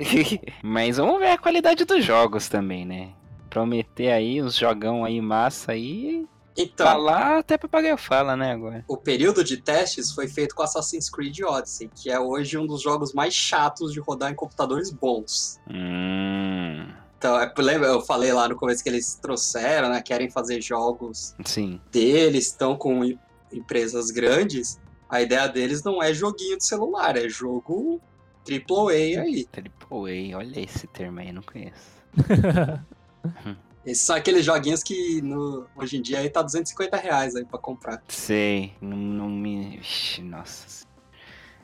Mas 0.64 0.96
vamos 0.96 1.20
ver 1.20 1.30
a 1.30 1.38
qualidade 1.38 1.84
dos 1.84 2.04
jogos 2.04 2.48
também, 2.48 2.84
né? 2.84 3.10
Prometer 3.48 4.10
aí 4.10 4.42
uns 4.42 4.56
jogão 4.56 5.04
aí 5.04 5.20
massa 5.20 5.70
aí. 5.70 6.26
Então, 6.56 6.86
Falar 6.86 7.38
até 7.38 7.58
papagaio 7.58 7.98
fala, 7.98 8.34
né, 8.34 8.52
agora. 8.52 8.82
o 8.88 8.96
período 8.96 9.44
de 9.44 9.58
testes 9.58 10.10
foi 10.12 10.26
feito 10.26 10.54
com 10.54 10.62
Assassin's 10.62 11.10
Creed 11.10 11.38
Odyssey, 11.40 11.90
que 11.94 12.10
é 12.10 12.18
hoje 12.18 12.56
um 12.56 12.66
dos 12.66 12.80
jogos 12.82 13.12
mais 13.12 13.34
chatos 13.34 13.92
de 13.92 14.00
rodar 14.00 14.32
em 14.32 14.34
computadores 14.34 14.90
bons. 14.90 15.60
Hum. 15.70 16.86
Então, 17.18 17.38
é, 17.40 17.52
lembra, 17.58 17.88
eu 17.88 18.00
falei 18.00 18.32
lá 18.32 18.48
no 18.48 18.56
começo 18.56 18.82
que 18.82 18.88
eles 18.88 19.14
trouxeram, 19.16 19.88
né? 19.90 20.00
Querem 20.02 20.30
fazer 20.30 20.60
jogos 20.62 21.34
Sim. 21.44 21.80
deles, 21.90 22.46
estão 22.46 22.76
com 22.76 23.04
em- 23.04 23.18
empresas 23.52 24.10
grandes. 24.10 24.80
A 25.08 25.20
ideia 25.22 25.46
deles 25.48 25.82
não 25.82 26.02
é 26.02 26.12
joguinho 26.14 26.56
de 26.58 26.64
celular, 26.64 27.16
é 27.16 27.28
jogo 27.28 28.00
AAA 28.48 29.22
aí. 29.22 29.44
Triple 29.46 30.32
A, 30.34 30.38
olha 30.38 30.60
esse 30.60 30.86
termo 30.86 31.20
aí, 31.20 31.32
não 31.32 31.42
conheço. 31.42 31.96
Esses 33.86 34.04
são 34.04 34.16
aqueles 34.16 34.44
joguinhos 34.44 34.82
que 34.82 35.22
no- 35.22 35.64
hoje 35.76 35.96
em 35.96 36.02
dia 36.02 36.18
aí 36.18 36.28
tá 36.28 36.42
250 36.42 36.96
reais 36.96 37.36
aí 37.36 37.44
pra 37.44 37.58
comprar. 37.58 38.02
Sei, 38.08 38.72
não, 38.80 38.96
não 38.96 39.28
me. 39.28 39.78
Ixi, 39.78 40.22
nossa. 40.22 40.84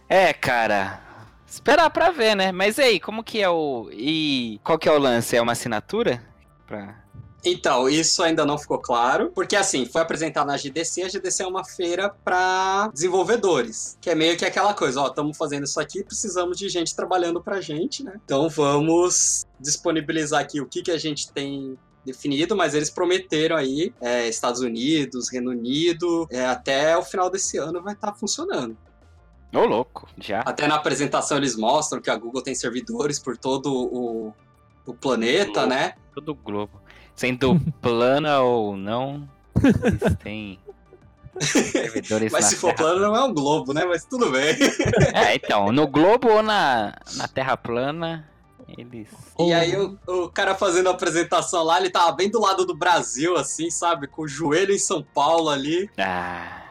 É, 0.09 0.33
cara. 0.33 1.03
Esperar 1.47 1.91
pra 1.91 2.11
ver, 2.11 2.35
né? 2.37 2.53
Mas 2.53 2.79
aí, 2.79 2.99
como 3.01 3.23
que 3.25 3.43
é 3.43 3.51
o. 3.51 3.91
E 3.93 4.61
qual 4.65 4.79
que 4.79 4.89
é 4.89 4.93
o 4.93 4.99
lance? 4.99 5.37
É 5.37 5.43
uma 5.43 5.53
assinatura? 5.53 6.23
Pra... 6.67 7.03
Então, 7.45 7.89
isso 7.89 8.23
ainda 8.23 8.47
não 8.47 8.57
ficou 8.57 8.79
claro, 8.79 9.33
porque 9.35 9.57
assim, 9.57 9.85
foi 9.85 10.01
apresentado 10.01 10.47
na 10.47 10.57
GDC, 10.57 11.03
a 11.03 11.09
GDC 11.09 11.43
é 11.43 11.47
uma 11.47 11.65
feira 11.65 12.09
para 12.25 12.89
desenvolvedores, 12.95 13.99
que 14.01 14.09
é 14.09 14.15
meio 14.15 14.37
que 14.37 14.45
aquela 14.45 14.73
coisa, 14.73 15.01
ó, 15.01 15.09
estamos 15.09 15.37
fazendo 15.37 15.65
isso 15.65 15.81
aqui, 15.81 16.05
precisamos 16.05 16.57
de 16.57 16.69
gente 16.69 16.95
trabalhando 16.95 17.43
pra 17.43 17.61
gente, 17.61 18.05
né? 18.05 18.13
Então 18.25 18.49
vamos 18.49 19.45
disponibilizar 19.59 20.41
aqui 20.41 20.61
o 20.61 20.67
que, 20.67 20.83
que 20.83 20.91
a 20.93 20.97
gente 20.99 21.33
tem 21.33 21.77
definido, 22.05 22.57
mas 22.57 22.75
eles 22.75 22.91
prometeram 22.91 23.57
aí, 23.57 23.93
é, 24.01 24.29
Estados 24.29 24.61
Unidos, 24.61 25.31
Reino 25.31 25.51
Unido, 25.51 26.27
é, 26.31 26.45
até 26.47 26.97
o 26.97 27.03
final 27.03 27.31
desse 27.31 27.59
ano 27.59 27.83
vai 27.83 27.95
estar 27.95 28.13
funcionando. 28.15 28.77
Ô, 29.55 29.65
louco, 29.65 30.09
já. 30.19 30.41
Até 30.41 30.67
na 30.67 30.77
apresentação 30.77 31.37
eles 31.37 31.57
mostram 31.57 32.01
que 32.01 32.11
a 32.11 32.17
Google 32.17 32.43
tem 32.43 32.55
servidores 32.55 33.19
por 33.19 33.37
todo 33.37 33.73
o, 33.73 34.35
o 34.87 34.95
planeta, 34.95 35.61
Globo. 35.61 35.67
né? 35.69 35.95
Todo 36.15 36.35
globo. 36.35 36.81
Sendo 37.15 37.61
plana 37.83 38.41
ou 38.41 38.77
não, 38.77 39.29
eles 39.63 40.17
têm 40.23 40.59
servidores 41.41 42.33
Mas 42.33 42.47
se 42.47 42.57
for 42.57 42.75
Terra. 42.75 42.79
plano, 42.89 43.01
não 43.03 43.15
é 43.15 43.23
um 43.25 43.35
globo, 43.35 43.75
né? 43.75 43.85
Mas 43.85 44.05
tudo 44.07 44.31
bem. 44.31 44.57
É, 45.15 45.35
então, 45.35 45.71
no 45.71 45.87
globo 45.87 46.29
ou 46.29 46.43
na, 46.43 46.95
na 47.17 47.29
Terra 47.29 47.57
plana, 47.57 48.29
eles. 48.77 49.09
E 49.39 49.53
aí 49.53 49.77
o, 49.77 49.99
o 50.07 50.29
cara 50.29 50.55
fazendo 50.55 50.89
a 50.89 50.93
apresentação 50.93 51.63
lá, 51.63 51.79
ele 51.79 51.91
tava 51.91 52.13
bem 52.13 52.31
do 52.31 52.41
lado 52.41 52.65
do 52.65 52.75
Brasil, 52.75 53.37
assim, 53.37 53.71
sabe? 53.71 54.07
Com 54.07 54.23
o 54.23 54.29
joelho 54.29 54.75
em 54.75 54.79
São 54.79 55.03
Paulo 55.03 55.49
ali. 55.49 55.91
Ah. 55.99 56.63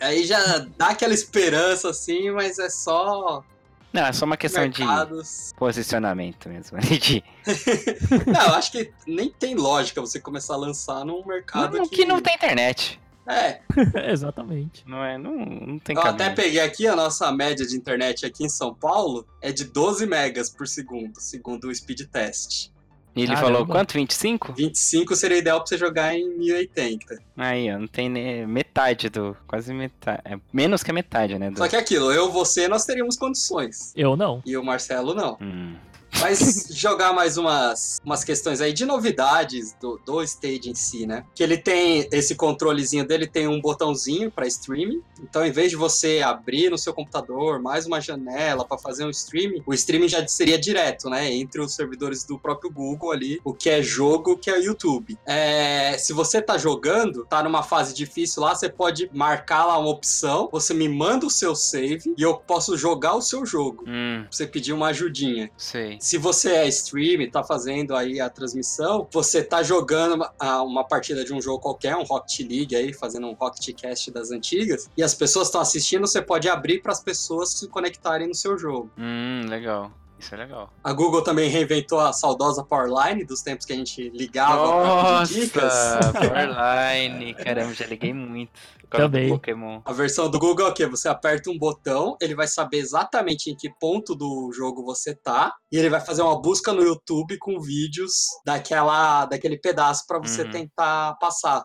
Aí 0.00 0.24
já 0.24 0.66
dá 0.78 0.88
aquela 0.88 1.12
esperança, 1.12 1.90
assim, 1.90 2.30
mas 2.30 2.58
é 2.58 2.70
só 2.70 3.44
Não, 3.92 4.06
é 4.06 4.12
só 4.12 4.24
uma 4.24 4.36
questão 4.36 4.66
de 4.66 4.80
mercados. 4.80 5.52
posicionamento 5.58 6.48
mesmo. 6.48 6.78
De... 6.78 7.22
Não, 8.26 8.46
eu 8.46 8.54
acho 8.54 8.72
que 8.72 8.90
nem 9.06 9.30
tem 9.30 9.54
lógica 9.54 10.00
você 10.00 10.18
começar 10.18 10.54
a 10.54 10.56
lançar 10.56 11.04
num 11.04 11.24
mercado 11.26 11.76
Não, 11.76 11.86
que... 11.86 11.96
que 11.96 12.04
não 12.06 12.20
tem 12.20 12.34
internet. 12.34 12.98
É, 13.30 13.60
Exatamente. 14.10 14.84
Não, 14.86 15.04
é, 15.04 15.16
não, 15.16 15.36
não 15.36 15.78
tem 15.78 15.94
eu 15.94 16.02
até 16.02 16.24
caminho. 16.24 16.36
peguei 16.36 16.60
aqui, 16.60 16.86
a 16.86 16.96
nossa 16.96 17.30
média 17.30 17.64
de 17.64 17.76
internet 17.76 18.26
aqui 18.26 18.44
em 18.44 18.48
São 18.48 18.74
Paulo 18.74 19.26
é 19.40 19.52
de 19.52 19.64
12 19.64 20.06
megas 20.06 20.50
por 20.50 20.66
segundo, 20.66 21.20
segundo 21.20 21.68
o 21.68 21.74
speed 21.74 22.02
test. 22.10 22.70
E 23.14 23.22
ele 23.22 23.34
Caramba. 23.34 23.46
falou 23.52 23.66
quanto? 23.66 23.94
25? 23.94 24.52
25 24.52 25.16
seria 25.16 25.38
ideal 25.38 25.58
pra 25.58 25.66
você 25.66 25.76
jogar 25.76 26.14
em 26.14 26.28
1080. 26.38 27.18
Aí, 27.36 27.72
ó, 27.72 27.78
não 27.78 27.88
tem 27.88 28.08
nem 28.08 28.46
metade 28.46 29.08
do. 29.08 29.36
Quase 29.48 29.74
metade. 29.74 30.22
É 30.24 30.38
menos 30.52 30.82
que 30.82 30.90
a 30.90 30.94
metade, 30.94 31.36
né? 31.38 31.50
Do... 31.50 31.58
Só 31.58 31.66
que 31.66 31.74
é 31.74 31.78
aquilo, 31.80 32.12
eu, 32.12 32.30
você, 32.30 32.68
nós 32.68 32.84
teríamos 32.84 33.16
condições. 33.16 33.92
Eu 33.96 34.16
não. 34.16 34.40
E 34.46 34.56
o 34.56 34.62
Marcelo 34.64 35.12
não. 35.12 35.36
Hum. 35.40 35.74
Mas 36.18 36.68
jogar 36.70 37.12
mais 37.12 37.36
umas, 37.36 38.00
umas 38.04 38.24
questões 38.24 38.60
aí 38.60 38.72
de 38.72 38.84
novidades 38.84 39.74
do, 39.80 40.00
do 40.04 40.22
stage 40.22 40.68
em 40.70 40.74
si, 40.74 41.06
né? 41.06 41.24
Que 41.34 41.42
ele 41.42 41.56
tem 41.56 42.08
esse 42.12 42.34
controlezinho 42.34 43.06
dele, 43.06 43.26
tem 43.26 43.46
um 43.46 43.60
botãozinho 43.60 44.30
para 44.30 44.46
streaming. 44.46 45.02
Então, 45.22 45.44
em 45.44 45.50
vez 45.52 45.70
de 45.70 45.76
você 45.76 46.20
abrir 46.22 46.70
no 46.70 46.78
seu 46.78 46.92
computador 46.92 47.60
mais 47.60 47.86
uma 47.86 48.00
janela 48.00 48.64
para 48.64 48.78
fazer 48.78 49.04
um 49.04 49.10
streaming, 49.10 49.62
o 49.66 49.72
streaming 49.74 50.08
já 50.08 50.26
seria 50.26 50.58
direto, 50.58 51.08
né? 51.08 51.32
Entre 51.32 51.60
os 51.60 51.74
servidores 51.74 52.24
do 52.24 52.38
próprio 52.38 52.70
Google 52.70 53.12
ali, 53.12 53.40
o 53.44 53.52
que 53.54 53.70
é 53.70 53.82
jogo, 53.82 54.32
o 54.32 54.36
que 54.36 54.50
é 54.50 54.60
YouTube. 54.60 55.18
É, 55.26 55.96
se 55.98 56.12
você 56.12 56.42
tá 56.42 56.58
jogando, 56.58 57.24
tá 57.24 57.42
numa 57.42 57.62
fase 57.62 57.94
difícil 57.94 58.42
lá, 58.42 58.54
você 58.54 58.68
pode 58.68 59.10
marcar 59.12 59.64
lá 59.66 59.78
uma 59.78 59.90
opção, 59.90 60.48
você 60.50 60.74
me 60.74 60.88
manda 60.88 61.26
o 61.26 61.30
seu 61.30 61.54
save 61.54 62.12
e 62.16 62.22
eu 62.22 62.34
posso 62.36 62.76
jogar 62.76 63.14
o 63.14 63.22
seu 63.22 63.46
jogo. 63.46 63.84
Hum, 63.86 64.24
Você 64.30 64.46
pedir 64.46 64.72
uma 64.72 64.88
ajudinha. 64.88 65.50
sei. 65.56 65.98
Se 66.00 66.16
você 66.16 66.52
é 66.52 66.68
stream, 66.68 67.30
tá 67.30 67.44
fazendo 67.44 67.94
aí 67.94 68.20
a 68.20 68.30
transmissão, 68.30 69.06
você 69.12 69.44
tá 69.44 69.62
jogando 69.62 70.14
uma, 70.14 70.62
uma 70.62 70.84
partida 70.84 71.22
de 71.22 71.34
um 71.34 71.40
jogo 71.42 71.60
qualquer, 71.60 71.94
um 71.94 72.04
Rocket 72.04 72.40
League 72.40 72.74
aí, 72.74 72.92
fazendo 72.94 73.26
um 73.26 73.34
Rocket 73.34 73.74
Cast 73.74 74.10
das 74.10 74.30
antigas, 74.30 74.88
e 74.96 75.02
as 75.02 75.14
pessoas 75.14 75.48
estão 75.48 75.60
assistindo, 75.60 76.06
você 76.06 76.22
pode 76.22 76.48
abrir 76.48 76.80
para 76.80 76.92
as 76.92 77.00
pessoas 77.00 77.50
se 77.52 77.68
conectarem 77.68 78.26
no 78.26 78.34
seu 78.34 78.58
jogo. 78.58 78.90
Hum, 78.96 79.42
legal. 79.46 79.92
Isso 80.20 80.34
é 80.34 80.38
legal. 80.38 80.70
A 80.84 80.92
Google 80.92 81.22
também 81.22 81.48
reinventou 81.48 81.98
a 81.98 82.12
saudosa 82.12 82.62
Powerline 82.62 83.24
dos 83.24 83.40
tempos 83.40 83.64
que 83.64 83.72
a 83.72 83.76
gente 83.76 84.10
ligava 84.10 85.22
pedir 85.26 85.46
dicas. 85.46 85.62
Nossa, 85.62 86.12
Powerline. 86.12 87.32
Caramba, 87.42 87.72
já 87.72 87.86
liguei 87.86 88.12
muito. 88.12 88.52
Também. 88.90 89.28
Pokémon. 89.30 89.80
A 89.84 89.92
versão 89.92 90.28
do 90.28 90.38
Google 90.38 90.66
é 90.66 90.70
o 90.70 90.74
quê? 90.74 90.84
Você 90.86 91.08
aperta 91.08 91.48
um 91.48 91.56
botão, 91.56 92.16
ele 92.20 92.34
vai 92.34 92.46
saber 92.48 92.78
exatamente 92.78 93.48
em 93.50 93.56
que 93.56 93.70
ponto 93.80 94.14
do 94.14 94.52
jogo 94.52 94.84
você 94.84 95.14
tá, 95.14 95.54
e 95.72 95.78
ele 95.78 95.88
vai 95.88 96.00
fazer 96.00 96.22
uma 96.22 96.38
busca 96.40 96.72
no 96.72 96.82
YouTube 96.82 97.38
com 97.38 97.58
vídeos 97.60 98.26
daquela, 98.44 99.26
daquele 99.26 99.56
pedaço 99.56 100.04
para 100.06 100.18
você 100.18 100.42
Uhum. 100.42 100.50
tentar 100.50 101.14
passar. 101.20 101.64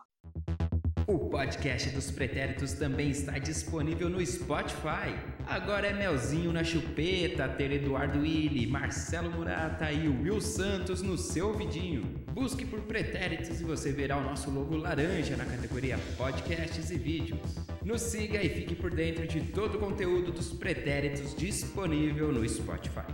O 1.08 1.18
podcast 1.28 1.90
dos 1.90 2.10
pretéritos 2.10 2.72
também 2.72 3.10
está 3.10 3.38
disponível 3.38 4.08
no 4.08 4.24
Spotify. 4.24 5.14
Agora 5.46 5.86
é 5.86 5.92
Melzinho 5.92 6.52
na 6.52 6.64
chupeta, 6.64 7.48
ter 7.48 7.70
Eduardo 7.70 8.18
Willi, 8.18 8.66
Marcelo 8.66 9.30
Murata 9.30 9.92
e 9.92 10.08
Will 10.08 10.40
Santos 10.40 11.02
no 11.02 11.16
seu 11.16 11.54
vidinho. 11.54 12.02
Busque 12.32 12.66
por 12.66 12.80
pretéritos 12.80 13.60
e 13.60 13.64
você 13.64 13.92
verá 13.92 14.16
o 14.16 14.24
nosso 14.24 14.50
logo 14.50 14.76
laranja 14.76 15.36
na 15.36 15.44
categoria 15.44 15.98
podcasts 16.18 16.90
e 16.90 16.98
vídeos. 16.98 17.38
Nos 17.84 18.02
siga 18.02 18.42
e 18.42 18.48
fique 18.48 18.74
por 18.74 18.90
dentro 18.90 19.24
de 19.24 19.40
todo 19.40 19.76
o 19.76 19.78
conteúdo 19.78 20.32
dos 20.32 20.52
pretéritos 20.52 21.34
disponível 21.36 22.32
no 22.32 22.46
Spotify. 22.46 23.06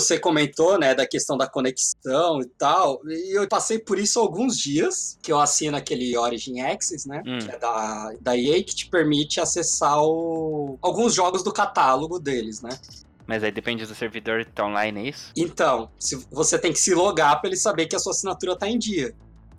Você 0.00 0.18
comentou, 0.18 0.78
né, 0.78 0.94
da 0.94 1.06
questão 1.06 1.36
da 1.36 1.46
conexão 1.46 2.40
e 2.40 2.46
tal, 2.58 3.00
e 3.06 3.36
eu 3.38 3.46
passei 3.48 3.78
por 3.78 3.98
isso 3.98 4.18
alguns 4.20 4.58
dias, 4.58 5.18
que 5.22 5.30
eu 5.32 5.40
assino 5.40 5.76
aquele 5.76 6.16
Origin 6.16 6.60
Access, 6.60 7.08
né, 7.08 7.22
Hum. 7.26 7.38
que 7.38 7.50
é 7.50 7.58
da, 7.58 8.12
da 8.20 8.36
EA, 8.36 8.62
que 8.62 8.74
te 8.74 8.88
permite 8.88 9.40
acessar 9.40 9.98
o- 10.02 10.78
alguns 10.82 11.14
jogos 11.14 11.42
do 11.42 11.52
catálogo 11.52 12.18
deles, 12.18 12.60
né. 12.62 12.70
Mas 13.26 13.42
aí 13.42 13.50
depende 13.50 13.86
do 13.86 13.94
servidor 13.94 14.44
que 14.44 14.52
tá 14.52 14.66
online, 14.66 15.00
é 15.00 15.08
isso? 15.08 15.32
Então, 15.36 15.88
se 15.98 16.16
você 16.30 16.58
tem 16.58 16.72
que 16.72 16.78
se 16.78 16.92
logar 16.94 17.40
para 17.40 17.48
ele 17.48 17.56
saber 17.56 17.86
que 17.86 17.96
a 17.96 17.98
sua 17.98 18.12
assinatura 18.12 18.54
tá 18.54 18.68
em 18.68 18.78
dia. 18.78 19.14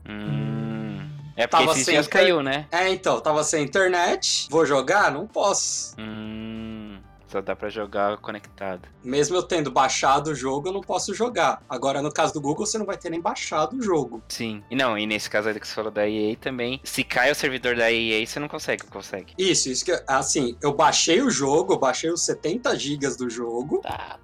Hum. 0.07 1.09
É 1.37 1.47
porque 1.47 1.65
Tava 1.65 1.71
esses 1.79 1.85
sem 1.85 2.03
caiu, 2.05 2.41
né? 2.41 2.67
É, 2.71 2.89
então, 2.89 3.19
tava 3.19 3.43
sem 3.43 3.63
internet, 3.63 4.47
vou 4.49 4.65
jogar? 4.65 5.11
Não 5.11 5.27
posso. 5.27 5.93
Hum. 5.99 6.84
Só 7.35 7.41
dá 7.41 7.53
pra 7.53 7.67
jogar 7.67 8.15
conectado. 8.19 8.87
Mesmo 9.03 9.35
eu 9.35 9.43
tendo 9.43 9.69
baixado 9.69 10.29
o 10.29 10.35
jogo, 10.35 10.69
eu 10.69 10.71
não 10.71 10.79
posso 10.79 11.13
jogar. 11.13 11.61
Agora, 11.67 12.01
no 12.01 12.09
caso 12.09 12.33
do 12.33 12.39
Google, 12.39 12.65
você 12.65 12.77
não 12.77 12.85
vai 12.85 12.97
ter 12.97 13.09
nem 13.09 13.19
baixado 13.19 13.75
o 13.75 13.81
jogo. 13.81 14.23
Sim. 14.29 14.63
E 14.71 14.75
não, 14.75 14.97
e 14.97 15.05
nesse 15.05 15.29
caso 15.29 15.49
aí 15.49 15.59
que 15.59 15.67
você 15.67 15.73
falou 15.73 15.91
da 15.91 16.07
EA 16.07 16.37
também, 16.37 16.79
se 16.81 17.03
cai 17.03 17.29
o 17.29 17.35
servidor 17.35 17.75
da 17.75 17.91
EA, 17.91 18.25
você 18.25 18.39
não 18.39 18.47
consegue, 18.47 18.85
consegue. 18.85 19.33
Isso, 19.37 19.67
isso 19.67 19.83
que, 19.83 19.91
assim, 20.07 20.55
eu 20.61 20.73
baixei 20.73 21.21
o 21.21 21.29
jogo, 21.29 21.73
eu 21.73 21.77
baixei 21.77 22.09
os 22.09 22.23
70 22.23 22.73
gigas 22.79 23.17
do 23.17 23.29
jogo, 23.29 23.81
Tá. 23.81 24.17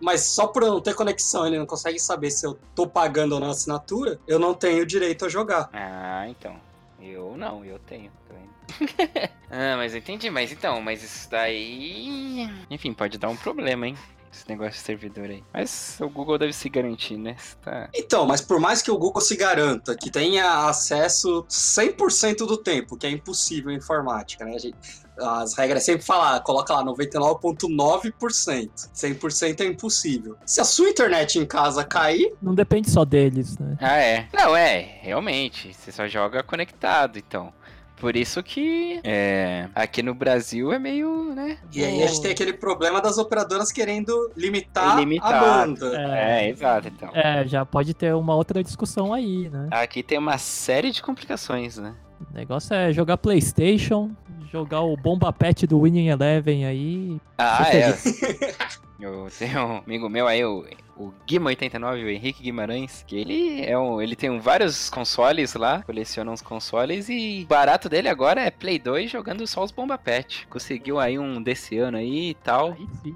mas 0.00 0.22
só 0.22 0.48
por 0.48 0.64
eu 0.64 0.72
não 0.72 0.80
ter 0.80 0.94
conexão, 0.96 1.46
ele 1.46 1.60
não 1.60 1.66
consegue 1.66 2.00
saber 2.00 2.32
se 2.32 2.44
eu 2.44 2.58
tô 2.74 2.88
pagando 2.88 3.34
ou 3.36 3.40
não 3.40 3.46
a 3.46 3.50
assinatura, 3.52 4.18
eu 4.26 4.40
não 4.40 4.52
tenho 4.52 4.84
direito 4.84 5.24
a 5.26 5.28
jogar. 5.28 5.70
Ah, 5.72 6.26
então. 6.28 6.56
Eu 7.04 7.36
não, 7.36 7.64
eu 7.64 7.78
tenho. 7.78 8.10
Tô 8.26 8.34
indo. 8.34 8.90
ah, 9.50 9.76
mas 9.76 9.92
eu 9.92 9.98
entendi. 9.98 10.30
Mas 10.30 10.50
então, 10.50 10.80
mas 10.80 11.02
isso 11.02 11.28
daí. 11.30 12.48
Enfim, 12.70 12.94
pode 12.94 13.18
dar 13.18 13.28
um 13.28 13.36
problema, 13.36 13.86
hein? 13.86 13.96
Esse 14.32 14.48
negócio 14.48 14.72
de 14.72 14.78
servidor 14.78 15.30
aí. 15.30 15.44
Mas 15.52 15.98
o 16.00 16.08
Google 16.08 16.38
deve 16.38 16.52
se 16.52 16.68
garantir, 16.68 17.16
né? 17.16 17.36
Tá... 17.62 17.88
Então, 17.94 18.26
mas 18.26 18.40
por 18.40 18.58
mais 18.58 18.82
que 18.82 18.90
o 18.90 18.98
Google 18.98 19.20
se 19.20 19.36
garanta 19.36 19.94
que 19.94 20.10
tenha 20.10 20.66
acesso 20.66 21.44
100% 21.48 22.38
do 22.38 22.56
tempo, 22.56 22.96
que 22.96 23.06
é 23.06 23.10
impossível 23.10 23.70
em 23.70 23.76
informática, 23.76 24.44
né? 24.44 24.56
A 24.56 24.58
gente, 24.58 24.76
as 25.18 25.56
regras 25.56 25.84
sempre 25.84 26.04
falam, 26.04 26.40
coloca 26.42 26.72
lá 26.74 26.84
99,9%. 26.84 28.70
100% 28.94 29.60
é 29.60 29.64
impossível. 29.64 30.36
Se 30.44 30.60
a 30.60 30.64
sua 30.64 30.88
internet 30.88 31.38
em 31.38 31.46
casa 31.46 31.84
cair, 31.84 32.32
Não 32.42 32.54
depende 32.54 32.90
só 32.90 33.04
deles, 33.04 33.58
né? 33.58 33.76
Ah, 33.80 33.96
é. 33.96 34.28
Não, 34.32 34.56
é, 34.56 34.98
realmente. 35.02 35.72
Você 35.72 35.92
só 35.92 36.06
joga 36.06 36.42
conectado, 36.42 37.18
então. 37.18 37.52
Por 37.96 38.16
isso 38.16 38.42
que 38.42 39.00
é, 39.04 39.68
aqui 39.74 40.02
no 40.02 40.14
Brasil 40.14 40.72
é 40.72 40.78
meio, 40.78 41.32
né? 41.34 41.56
e 41.72 41.82
aí 41.82 42.02
a 42.02 42.06
gente 42.06 42.20
tem 42.20 42.32
aquele 42.32 42.52
problema 42.52 43.00
das 43.00 43.16
operadoras 43.18 43.70
querendo 43.70 44.30
limitar 44.36 44.98
Limitar. 44.98 45.32
a 45.32 45.66
banda. 45.66 45.96
É, 45.96 46.50
exato, 46.50 46.88
então. 46.88 47.10
É, 47.14 47.46
já 47.46 47.64
pode 47.64 47.94
ter 47.94 48.14
uma 48.14 48.34
outra 48.34 48.62
discussão 48.62 49.14
aí, 49.14 49.48
né? 49.48 49.68
Aqui 49.70 50.02
tem 50.02 50.18
uma 50.18 50.36
série 50.38 50.90
de 50.90 51.00
complicações, 51.00 51.78
né? 51.78 51.94
O 52.30 52.34
negócio 52.34 52.74
é 52.74 52.92
jogar 52.92 53.16
PlayStation, 53.16 54.10
jogar 54.54 54.82
o 54.82 54.96
Bomba 54.96 55.32
Pet 55.32 55.66
do 55.66 55.80
Winning 55.82 56.06
Eleven 56.06 56.64
aí. 56.64 57.20
Ah, 57.36 57.68
é. 57.74 57.92
Eu 59.00 59.26
tenho 59.36 59.58
um 59.66 59.76
amigo 59.78 60.08
meu 60.08 60.28
aí, 60.28 60.44
o, 60.44 60.64
o 60.96 61.12
Guima89, 61.28 62.04
o 62.04 62.08
Henrique 62.08 62.44
Guimarães, 62.44 63.04
que 63.06 63.16
ele 63.16 63.62
é 63.66 63.76
um, 63.76 64.00
ele 64.00 64.14
tem 64.14 64.30
um- 64.30 64.38
vários 64.40 64.88
consoles 64.88 65.54
lá, 65.54 65.82
coleciona 65.82 66.30
uns 66.30 66.40
consoles 66.40 67.08
e 67.08 67.42
o 67.44 67.48
barato 67.48 67.88
dele 67.88 68.08
agora 68.08 68.40
é 68.40 68.50
Play 68.52 68.78
2 68.78 69.10
jogando 69.10 69.44
só 69.48 69.64
os 69.64 69.72
Bomba 69.72 69.98
Pet. 69.98 70.46
Conseguiu 70.48 71.00
aí 71.00 71.18
um 71.18 71.42
desse 71.42 71.76
ano 71.76 71.98
aí 71.98 72.30
e 72.30 72.34
tal. 72.34 72.68
Aí 72.78 72.86
sim. 73.02 73.14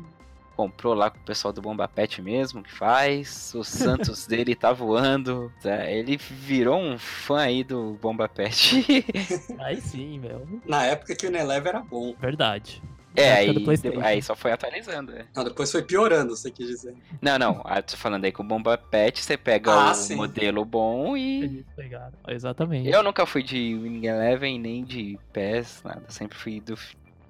Comprou 0.59 0.93
lá 0.93 1.09
com 1.09 1.19
o 1.19 1.23
pessoal 1.23 1.53
do 1.53 1.63
Bomba 1.63 1.87
Pet 1.87 2.21
mesmo, 2.21 2.65
que 2.65 2.73
faz. 2.73 3.55
O 3.55 3.63
Santos 3.63 4.27
dele 4.29 4.57
tá 4.57 4.73
voando. 4.73 5.53
tá? 5.63 5.89
Ele 5.89 6.17
virou 6.17 6.77
um 6.81 6.99
fã 6.99 7.39
aí 7.43 7.63
do 7.63 7.97
Bomba 8.03 8.29
Pet. 8.29 8.85
Aí 9.61 9.81
sim, 9.81 10.19
meu. 10.19 10.45
Na 10.67 10.85
época 10.85 11.15
que 11.15 11.27
o 11.27 11.29
Unelever 11.29 11.69
era 11.69 11.81
bom. 11.81 12.13
Verdade. 12.19 12.83
é, 13.15 13.33
aí, 13.35 13.55
aí 14.03 14.21
só 14.23 14.35
foi 14.35 14.51
atualizando. 14.53 15.13
é. 15.13 15.27
Não, 15.35 15.45
depois 15.45 15.71
foi 15.71 15.83
piorando, 15.83 16.37
você 16.37 16.51
quis 16.51 16.67
dizer. 16.67 16.95
Não, 17.23 17.39
não. 17.39 17.61
Ah, 17.65 17.81
tô 17.81 17.97
falando 17.97 18.25
aí 18.25 18.33
com 18.33 18.43
o 18.43 18.47
Bomba 18.47 18.77
Pet, 18.77 19.23
você 19.23 19.37
pega 19.37 19.73
Ah, 19.73 19.91
o 19.93 19.95
sim. 19.95 20.17
modelo 20.17 20.65
bom 20.65 21.17
e. 21.17 21.65
Pegaram. 21.77 22.19
Exatamente. 22.27 22.89
Eu 22.91 23.03
nunca 23.05 23.25
fui 23.27 23.43
de 23.45 23.57
Winning 23.77 24.07
Eleven 24.07 24.59
nem 24.59 24.85
de 24.85 25.17
PES, 25.33 25.83
nada. 25.85 26.05
Sempre 26.09 26.37
fui 26.37 26.61
do, 26.61 26.77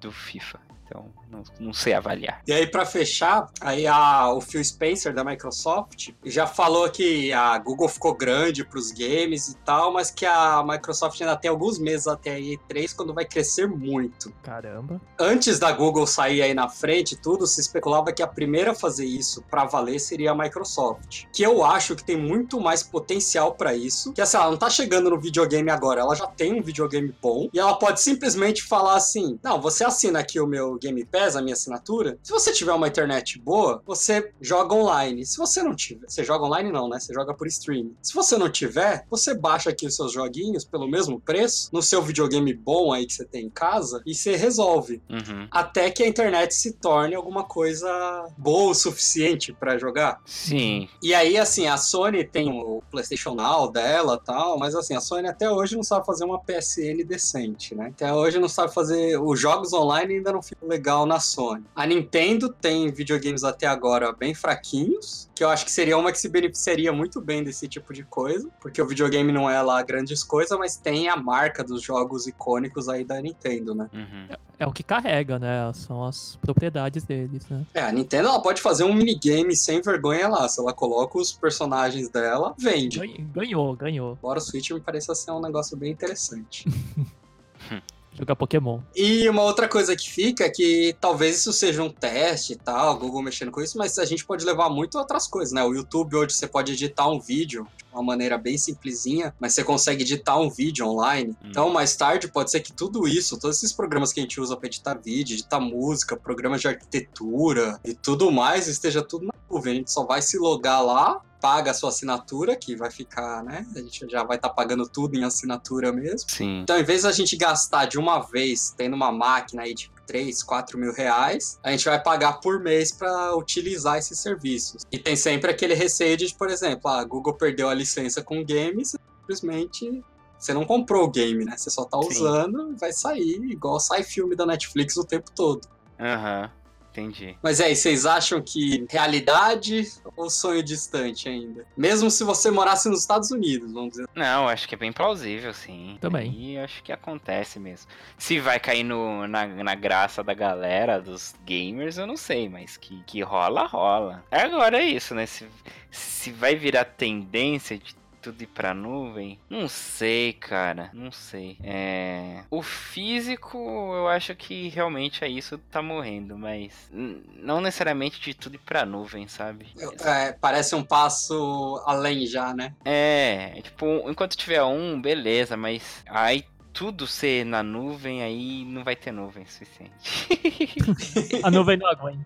do 0.01 0.11
FIFA. 0.11 0.59
Então, 0.89 1.05
não, 1.29 1.43
não 1.59 1.73
sei 1.73 1.93
avaliar. 1.93 2.41
E 2.47 2.51
aí, 2.51 2.65
pra 2.65 2.83
fechar, 2.83 3.51
aí 3.61 3.85
a, 3.85 4.33
o 4.33 4.41
Phil 4.41 4.63
Spencer 4.63 5.13
da 5.13 5.23
Microsoft 5.23 6.09
já 6.25 6.47
falou 6.47 6.89
que 6.89 7.31
a 7.31 7.57
Google 7.59 7.87
ficou 7.87 8.15
grande 8.15 8.65
pros 8.65 8.91
games 8.91 9.49
e 9.49 9.57
tal, 9.57 9.93
mas 9.93 10.09
que 10.09 10.25
a 10.25 10.63
Microsoft 10.65 11.21
ainda 11.21 11.35
tem 11.35 11.49
alguns 11.49 11.77
meses 11.77 12.07
até 12.07 12.35
a 12.35 12.39
E3 12.39 12.95
quando 12.95 13.13
vai 13.13 13.25
crescer 13.25 13.67
muito. 13.67 14.33
Caramba. 14.41 14.99
Antes 15.19 15.59
da 15.59 15.71
Google 15.71 16.07
sair 16.07 16.41
aí 16.41 16.53
na 16.55 16.67
frente, 16.67 17.13
e 17.13 17.17
tudo 17.17 17.45
se 17.45 17.61
especulava 17.61 18.11
que 18.11 18.23
a 18.23 18.27
primeira 18.27 18.71
a 18.71 18.75
fazer 18.75 19.05
isso 19.05 19.43
pra 19.49 19.65
valer 19.65 19.99
seria 19.99 20.31
a 20.31 20.35
Microsoft. 20.35 21.25
Que 21.31 21.43
eu 21.43 21.63
acho 21.63 21.95
que 21.95 22.03
tem 22.03 22.17
muito 22.17 22.59
mais 22.59 22.81
potencial 22.81 23.53
pra 23.53 23.75
isso. 23.75 24.13
Que 24.13 24.21
assim, 24.21 24.37
ela 24.37 24.51
não 24.51 24.57
tá 24.57 24.69
chegando 24.69 25.09
no 25.09 25.19
videogame 25.19 25.69
agora, 25.69 26.01
ela 26.01 26.15
já 26.15 26.25
tem 26.25 26.53
um 26.53 26.63
videogame 26.63 27.13
bom 27.21 27.47
e 27.53 27.59
ela 27.59 27.75
pode 27.75 28.01
simplesmente 28.01 28.63
falar 28.63 28.95
assim: 28.95 29.39
"Não, 29.43 29.61
você 29.61 29.83
assina 29.83 30.19
aqui 30.19 30.39
o 30.39 30.47
meu 30.47 30.78
Game 30.79 31.03
Pass, 31.05 31.35
a 31.35 31.41
minha 31.41 31.53
assinatura. 31.53 32.17
Se 32.23 32.31
você 32.31 32.51
tiver 32.51 32.73
uma 32.73 32.87
internet 32.87 33.39
boa, 33.39 33.81
você 33.85 34.31
joga 34.41 34.73
online. 34.75 35.25
Se 35.25 35.37
você 35.37 35.61
não 35.61 35.75
tiver, 35.75 36.07
você 36.07 36.23
joga 36.23 36.45
online 36.45 36.71
não, 36.71 36.87
né? 36.89 36.99
Você 36.99 37.13
joga 37.13 37.33
por 37.33 37.47
streaming. 37.47 37.95
Se 38.01 38.13
você 38.13 38.37
não 38.37 38.49
tiver, 38.49 39.05
você 39.09 39.33
baixa 39.33 39.69
aqui 39.69 39.85
os 39.85 39.95
seus 39.95 40.11
joguinhos 40.11 40.63
pelo 40.65 40.87
mesmo 40.87 41.19
preço 41.19 41.69
no 41.73 41.81
seu 41.81 42.01
videogame 42.01 42.53
bom 42.53 42.93
aí 42.93 43.05
que 43.05 43.13
você 43.13 43.25
tem 43.25 43.45
em 43.45 43.49
casa 43.49 44.01
e 44.05 44.13
você 44.15 44.35
resolve 44.35 45.01
Uhum. 45.09 45.47
até 45.51 45.89
que 45.91 46.03
a 46.03 46.07
internet 46.07 46.53
se 46.55 46.73
torne 46.73 47.15
alguma 47.15 47.43
coisa 47.43 47.89
boa 48.37 48.71
o 48.71 48.73
suficiente 48.73 49.51
pra 49.53 49.77
jogar. 49.77 50.21
Sim. 50.25 50.87
E 51.03 51.13
aí, 51.13 51.37
assim, 51.37 51.67
a 51.67 51.77
Sony 51.77 52.23
tem 52.23 52.49
o 52.49 52.81
PlayStation 52.91 53.33
Now 53.35 53.71
dela 53.71 54.17
tal, 54.17 54.57
mas 54.57 54.75
assim, 54.75 54.95
a 54.95 55.01
Sony 55.01 55.27
até 55.27 55.49
hoje 55.49 55.75
não 55.75 55.83
sabe 55.83 56.05
fazer 56.05 56.23
uma 56.25 56.39
PSN 56.39 57.03
decente, 57.05 57.75
né? 57.75 57.87
Até 57.87 58.13
hoje 58.13 58.39
não 58.39 58.47
sabe 58.47 58.73
fazer. 58.73 59.19
Os 59.19 59.39
jogos 59.39 59.73
online 59.73 60.15
ainda 60.15 60.31
não 60.31 60.41
ficam 60.41 60.68
legal 60.69 61.05
na 61.05 61.19
Sony. 61.19 61.65
A 61.75 61.85
Nintendo 61.85 62.49
tem 62.49 62.91
videogames 62.91 63.43
até 63.43 63.67
agora 63.67 64.11
bem 64.13 64.33
fraquinhos, 64.33 65.29
que 65.35 65.43
eu 65.43 65.49
acho 65.49 65.65
que 65.65 65.71
seria 65.71 65.97
uma 65.97 66.11
que 66.11 66.19
se 66.19 66.29
beneficiaria 66.29 66.93
muito 66.93 67.19
bem 67.19 67.43
desse 67.43 67.67
tipo 67.67 67.93
de 67.93 68.03
coisa, 68.03 68.49
porque 68.61 68.81
o 68.81 68.85
videogame 68.85 69.31
não 69.31 69.49
é 69.49 69.61
lá 69.61 69.81
grandes 69.81 70.23
coisas, 70.23 70.57
mas 70.57 70.77
tem 70.77 71.09
a 71.09 71.15
marca 71.15 71.63
dos 71.63 71.81
jogos 71.81 72.27
icônicos 72.27 72.87
aí 72.87 73.03
da 73.03 73.21
Nintendo, 73.21 73.73
né? 73.73 73.89
Uhum. 73.93 74.37
É 74.59 74.67
o 74.67 74.71
que 74.71 74.83
carrega, 74.83 75.39
né? 75.39 75.71
São 75.73 76.05
as 76.05 76.35
propriedades 76.35 77.03
deles, 77.03 77.47
né? 77.49 77.65
É, 77.73 77.81
a 77.81 77.91
Nintendo 77.91 78.27
ela 78.27 78.41
pode 78.41 78.61
fazer 78.61 78.83
um 78.83 78.93
minigame 78.93 79.55
sem 79.55 79.81
vergonha 79.81 80.27
lá. 80.27 80.47
Se 80.47 80.59
ela 80.59 80.73
coloca 80.73 81.17
os 81.17 81.31
personagens 81.31 82.09
dela, 82.09 82.53
vende. 82.57 82.99
Ganhou, 83.33 83.75
ganhou. 83.75 84.17
Embora 84.19 84.39
o 84.39 84.41
Switch 84.41 84.71
me 84.71 84.81
pareça 84.81 85.15
ser 85.15 85.31
um 85.31 85.39
negócio 85.39 85.77
bem 85.77 85.91
interessante. 85.91 86.65
Jogar 88.19 88.35
Pokémon. 88.35 88.81
E 88.93 89.29
uma 89.29 89.43
outra 89.43 89.67
coisa 89.67 89.95
que 89.95 90.09
fica 90.09 90.43
é 90.43 90.49
que 90.49 90.93
talvez 90.99 91.37
isso 91.37 91.53
seja 91.53 91.81
um 91.81 91.89
teste 91.89 92.53
e 92.53 92.55
tal, 92.57 92.97
Google 92.97 93.21
mexendo 93.21 93.51
com 93.51 93.61
isso, 93.61 93.77
mas 93.77 93.97
a 93.97 94.03
gente 94.03 94.25
pode 94.25 94.45
levar 94.45 94.69
muito 94.69 94.97
outras 94.97 95.25
coisas, 95.25 95.53
né? 95.53 95.63
O 95.63 95.73
YouTube 95.73 96.17
hoje 96.17 96.35
você 96.35 96.45
pode 96.45 96.73
editar 96.73 97.07
um 97.07 97.19
vídeo 97.19 97.65
de 97.77 97.88
uma 97.91 98.03
maneira 98.03 98.37
bem 98.37 98.57
simplesinha, 98.57 99.33
mas 99.39 99.53
você 99.53 99.63
consegue 99.63 100.03
editar 100.03 100.37
um 100.37 100.49
vídeo 100.49 100.85
online. 100.87 101.31
Hum. 101.31 101.49
Então, 101.49 101.69
mais 101.69 101.95
tarde, 101.95 102.27
pode 102.27 102.51
ser 102.51 102.61
que 102.61 102.71
tudo 102.71 103.07
isso, 103.07 103.39
todos 103.39 103.57
esses 103.57 103.73
programas 103.73 104.13
que 104.13 104.19
a 104.19 104.23
gente 104.23 104.39
usa 104.39 104.55
para 104.55 104.67
editar 104.67 104.95
vídeo, 104.95 105.33
editar 105.33 105.59
música, 105.59 106.15
programas 106.15 106.61
de 106.61 106.67
arquitetura 106.67 107.79
e 107.83 107.93
tudo 107.93 108.31
mais, 108.31 108.67
esteja 108.67 109.01
tudo 109.01 109.25
na 109.25 109.33
nuvem. 109.49 109.73
A 109.73 109.75
gente 109.77 109.91
só 109.91 110.05
vai 110.05 110.21
se 110.21 110.37
logar 110.37 110.83
lá, 110.83 111.21
paga 111.41 111.71
a 111.71 111.73
sua 111.73 111.89
assinatura, 111.89 112.55
que 112.55 112.75
vai 112.75 112.91
ficar, 112.91 113.43
né? 113.43 113.65
A 113.75 113.79
gente 113.79 114.05
já 114.09 114.23
vai 114.23 114.37
estar 114.37 114.49
pagando 114.49 114.87
tudo 114.87 115.15
em 115.15 115.23
assinatura 115.23 115.91
mesmo. 115.91 116.29
Sim. 116.29 116.61
Então, 116.61 116.77
em 116.77 116.83
vez 116.83 117.03
da 117.03 117.11
gente 117.11 117.35
gastar 117.37 117.85
de 117.85 117.97
uma 117.97 118.19
vez, 118.19 118.73
tendo 118.77 118.95
uma 118.95 119.11
máquina 119.11 119.63
aí 119.63 119.73
de 119.73 119.91
3, 120.09 120.41
4 120.41 120.75
mil 120.79 120.91
reais, 120.91 121.59
a 121.63 121.69
gente 121.69 121.85
vai 121.85 122.01
pagar 122.01 122.39
por 122.39 122.59
mês 122.59 122.91
para 122.91 123.35
utilizar 123.35 123.99
esses 123.99 124.19
serviços. 124.19 124.81
E 124.91 124.97
tem 124.97 125.15
sempre 125.15 125.51
aquele 125.51 125.75
receio 125.75 126.17
de, 126.17 126.33
por 126.33 126.49
exemplo, 126.49 126.89
a 126.89 127.03
Google 127.03 127.35
perdeu 127.35 127.69
a 127.69 127.75
licença 127.75 128.23
com 128.23 128.43
games, 128.43 128.95
simplesmente 129.19 130.03
você 130.35 130.51
não 130.51 130.65
comprou 130.65 131.03
o 131.03 131.11
game, 131.11 131.45
né? 131.45 131.55
Você 131.55 131.69
só 131.69 131.85
tá 131.85 132.01
Sim. 132.01 132.09
usando 132.09 132.71
e 132.73 132.75
vai 132.75 132.91
sair, 132.91 133.39
igual 133.51 133.79
sai 133.79 134.03
filme 134.03 134.35
da 134.35 134.47
Netflix 134.47 134.97
o 134.97 135.03
tempo 135.03 135.29
todo. 135.35 135.67
Aham. 135.99 136.49
Entendi. 136.91 137.37
Mas 137.41 137.61
aí, 137.61 137.75
vocês 137.75 138.05
acham 138.05 138.41
que 138.41 138.85
realidade 138.89 139.87
ou 140.17 140.29
sonho 140.29 140.63
distante 140.63 141.29
ainda? 141.29 141.65
Mesmo 141.77 142.09
se 142.09 142.23
você 142.23 142.49
morasse 142.49 142.89
nos 142.89 143.01
Estados 143.01 143.31
Unidos, 143.31 143.71
vamos 143.71 143.91
dizer. 143.91 144.07
Não, 144.15 144.47
acho 144.47 144.67
que 144.67 144.75
é 144.75 144.77
bem 144.77 144.91
plausível, 144.91 145.53
sim. 145.53 145.97
Também. 146.01 146.53
E 146.53 146.57
acho 146.57 146.83
que 146.83 146.91
acontece 146.91 147.59
mesmo. 147.59 147.87
Se 148.17 148.39
vai 148.39 148.59
cair 148.59 148.83
no, 148.83 149.27
na, 149.27 149.45
na 149.45 149.75
graça 149.75 150.23
da 150.23 150.33
galera, 150.33 150.99
dos 150.99 151.35
gamers, 151.45 151.97
eu 151.97 152.07
não 152.07 152.17
sei, 152.17 152.49
mas 152.49 152.75
que, 152.75 153.03
que 153.03 153.21
rola, 153.21 153.65
rola. 153.67 154.23
Agora 154.31 154.79
é 154.79 154.83
isso, 154.83 155.13
né? 155.13 155.25
Se, 155.25 155.47
se 155.91 156.31
vai 156.31 156.55
virar 156.55 156.85
tendência 156.85 157.77
de 157.77 157.98
tudo 158.21 158.41
ir 158.41 158.47
pra 158.47 158.73
nuvem, 158.73 159.39
não 159.49 159.67
sei, 159.67 160.33
cara. 160.33 160.89
Não 160.93 161.11
sei. 161.11 161.57
É... 161.63 162.43
O 162.49 162.61
físico, 162.61 163.57
eu 163.57 164.07
acho 164.07 164.35
que 164.35 164.69
realmente 164.69 165.23
é 165.23 165.27
isso, 165.27 165.57
tá 165.71 165.81
morrendo, 165.81 166.37
mas 166.37 166.89
não 166.91 167.61
necessariamente 167.61 168.19
de 168.19 168.33
tudo 168.33 168.55
ir 168.55 168.59
pra 168.59 168.85
nuvem, 168.85 169.27
sabe? 169.27 169.67
É, 170.01 170.33
parece 170.33 170.75
um 170.75 170.83
passo 170.83 171.81
além 171.85 172.25
já, 172.25 172.53
né? 172.53 172.73
É, 172.85 173.59
tipo, 173.61 173.85
enquanto 174.09 174.35
tiver 174.35 174.63
um, 174.63 175.01
beleza, 175.01 175.55
mas 175.57 176.03
aí 176.07 176.43
tudo 176.73 177.07
ser 177.07 177.45
na 177.45 177.63
nuvem, 177.63 178.23
aí 178.23 178.63
não 178.65 178.83
vai 178.83 178.95
ter 178.95 179.11
nuvem 179.11 179.45
suficiente. 179.45 180.27
A 181.43 181.51
nuvem 181.51 181.77
não 181.77 181.87
aguenta. 181.87 182.25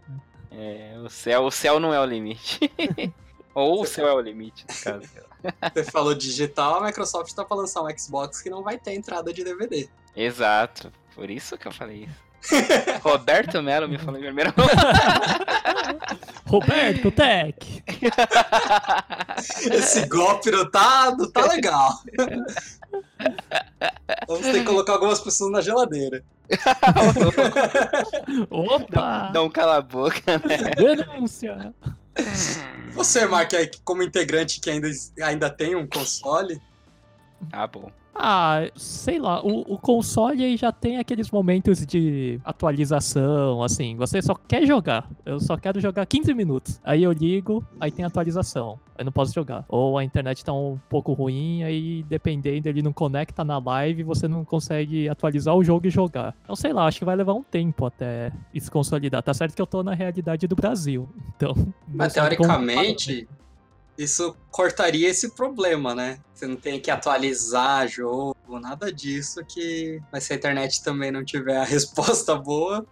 é, 0.52 0.96
o 1.04 1.10
céu, 1.10 1.44
o 1.44 1.52
céu 1.52 1.80
não 1.80 1.94
é 1.94 2.00
o 2.00 2.06
limite. 2.06 2.60
Ou 3.56 3.82
o 3.82 3.86
céu 3.86 4.08
é 4.08 4.14
o 4.14 4.20
limite, 4.20 4.66
no 4.68 4.76
caso. 4.84 5.10
Você 5.74 5.84
falou 5.84 6.14
digital, 6.14 6.76
a 6.76 6.86
Microsoft 6.86 7.34
tá 7.34 7.44
pra 7.44 7.58
lançar 7.58 7.82
um 7.82 7.98
Xbox 7.98 8.42
que 8.42 8.50
não 8.50 8.64
vai 8.64 8.78
ter 8.78 8.94
entrada 8.94 9.34
de 9.34 9.44
DVD. 9.44 9.88
Exato. 10.16 10.92
Por 11.16 11.30
isso 11.30 11.58
que 11.58 11.68
eu 11.68 11.72
falei 11.72 12.08
isso. 12.08 12.24
Roberto 13.02 13.62
Melo 13.62 13.88
me 13.88 13.98
falou 13.98 14.20
em 14.20 14.24
primeira 14.24 14.54
Roberto 16.46 17.10
Tech! 17.12 17.84
Esse 19.72 20.06
golpe 20.08 20.52
tá, 20.70 21.16
não 21.18 21.32
tá 21.32 21.48
legal. 21.48 22.00
Vamos 24.28 24.44
ter 24.44 24.60
que 24.60 24.64
colocar 24.66 24.94
algumas 24.94 25.22
pessoas 25.22 25.52
na 25.52 25.62
geladeira. 25.62 26.24
Opa! 28.50 29.32
Não 29.34 29.50
cala 29.50 29.78
a 29.78 29.82
boca, 29.82 30.38
né? 30.46 30.58
Denúncia! 30.76 31.74
Você, 32.94 33.26
Mark, 33.26 33.52
como 33.84 34.04
integrante 34.04 34.60
que 34.60 34.70
ainda, 34.70 34.90
ainda 35.22 35.50
tem 35.50 35.76
um 35.76 35.88
console, 35.88 36.62
Ah, 37.52 37.68
bom. 37.68 37.90
Ah, 38.16 38.68
sei 38.76 39.18
lá, 39.20 39.44
o, 39.44 39.62
o 39.74 39.78
console 39.78 40.44
aí 40.44 40.56
já 40.56 40.72
tem 40.72 40.98
aqueles 41.00 41.32
momentos 41.32 41.84
de 41.84 42.40
atualização, 42.46 43.64
assim, 43.64 43.96
você 43.96 44.22
só 44.22 44.36
quer 44.36 44.66
jogar. 44.68 45.10
Eu 45.26 45.40
só 45.40 45.58
quero 45.58 45.80
jogar 45.80 46.06
15 46.06 46.32
minutos. 46.34 46.80
Aí 46.84 47.02
eu 47.04 47.12
ligo, 47.12 47.66
aí 47.80 47.90
tem 47.92 48.06
atualização. 48.06 48.80
Aí 48.96 49.04
não 49.04 49.12
posso 49.12 49.34
jogar. 49.34 49.66
Ou 49.68 49.98
a 49.98 50.04
internet 50.04 50.46
tá 50.46 50.54
um 50.54 50.78
pouco 50.90 51.14
ruim, 51.14 51.64
aí 51.64 52.04
dependendo, 52.04 52.70
ele 52.70 52.84
não 52.84 52.94
conecta 52.94 53.44
na 53.44 53.58
live, 53.58 54.04
você 54.04 54.28
não 54.28 54.46
consegue 54.46 55.10
atualizar 55.10 55.56
o 55.56 55.64
jogo 55.64 55.88
e 55.88 55.90
jogar. 55.90 56.36
Então, 56.44 56.56
sei 56.56 56.72
lá, 56.72 56.86
acho 56.86 57.00
que 57.00 57.06
vai 57.06 57.16
levar 57.16 57.34
um 57.34 57.42
tempo 57.44 57.86
até 57.86 58.32
isso 58.54 58.72
consolidar. 58.72 59.24
Tá 59.24 59.34
certo 59.34 59.56
que 59.56 59.62
eu 59.62 59.68
tô 59.68 59.82
na 59.82 59.94
realidade 59.96 60.48
do 60.48 60.56
Brasil. 60.56 61.10
Então. 61.36 61.56
Mas 61.88 62.14
sabe 62.14 62.38
como- 62.38 62.48
teoricamente, 62.48 63.28
isso 63.98 64.36
cortaria 64.50 65.10
esse 65.10 65.36
problema, 65.36 65.94
né? 65.94 66.20
Você 66.34 66.48
não 66.48 66.56
tem 66.56 66.80
que 66.80 66.90
atualizar 66.90 67.88
jogo, 67.88 68.60
nada 68.60 68.92
disso, 68.92 69.44
que. 69.46 70.02
Mas 70.12 70.24
se 70.24 70.34
a 70.34 70.36
internet 70.36 70.84
também 70.84 71.12
não 71.12 71.24
tiver 71.24 71.58
a 71.58 71.64
resposta 71.66 72.36
boa. 72.36 72.86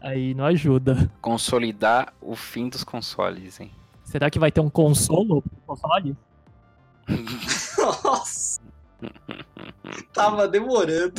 Aí 0.00 0.34
não 0.34 0.44
ajuda. 0.44 1.10
Consolidar 1.20 2.12
o 2.20 2.36
fim 2.36 2.68
dos 2.68 2.84
consoles, 2.84 3.60
hein? 3.60 3.70
Será 4.04 4.30
que 4.30 4.38
vai 4.38 4.50
ter 4.50 4.60
um 4.60 4.70
consolo 4.70 5.42
pro 5.42 5.76
console? 5.76 6.16
Nossa! 8.04 8.57
Tava 10.12 10.48
demorando. 10.48 11.14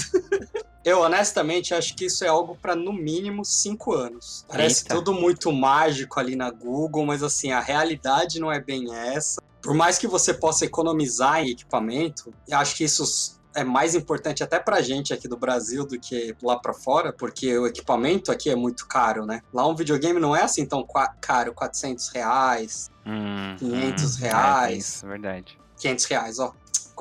Eu 0.83 1.01
honestamente 1.01 1.73
acho 1.73 1.95
que 1.95 2.05
isso 2.05 2.23
é 2.23 2.27
algo 2.27 2.57
pra 2.61 2.75
no 2.75 2.93
mínimo 2.93 3.43
cinco 3.43 3.93
anos. 3.93 4.45
Parece 4.47 4.83
Eita. 4.83 4.95
tudo 4.95 5.13
muito 5.13 5.51
mágico 5.51 6.19
ali 6.19 6.35
na 6.35 6.49
Google, 6.49 7.05
mas 7.05 7.21
assim, 7.21 7.51
a 7.51 7.59
realidade 7.59 8.39
não 8.39 8.51
é 8.51 8.59
bem 8.59 8.93
essa. 8.93 9.41
Por 9.61 9.73
mais 9.73 9.97
que 9.97 10.07
você 10.07 10.33
possa 10.33 10.65
economizar 10.65 11.41
em 11.41 11.49
equipamento, 11.49 12.33
eu 12.47 12.57
acho 12.57 12.75
que 12.75 12.83
isso 12.85 13.39
é 13.53 13.63
mais 13.63 13.93
importante 13.93 14.43
até 14.43 14.57
pra 14.59 14.81
gente 14.81 15.13
aqui 15.13 15.27
do 15.27 15.35
Brasil 15.35 15.85
do 15.85 15.99
que 15.99 16.35
lá 16.41 16.57
pra 16.57 16.73
fora, 16.73 17.11
porque 17.11 17.57
o 17.57 17.67
equipamento 17.67 18.31
aqui 18.31 18.49
é 18.49 18.55
muito 18.55 18.87
caro, 18.87 19.25
né? 19.25 19.41
Lá 19.53 19.67
um 19.67 19.75
videogame 19.75 20.19
não 20.19 20.35
é 20.35 20.43
assim 20.43 20.65
tão 20.65 20.85
caro, 21.19 21.53
400 21.53 22.09
reais, 22.09 22.89
Hum, 23.05 23.55
500 23.57 24.15
hum, 24.15 24.19
reais. 24.19 24.73
É, 24.73 24.77
isso, 24.77 25.07
verdade. 25.07 25.59
500 25.79 26.05
reais, 26.05 26.39
ó. 26.39 26.53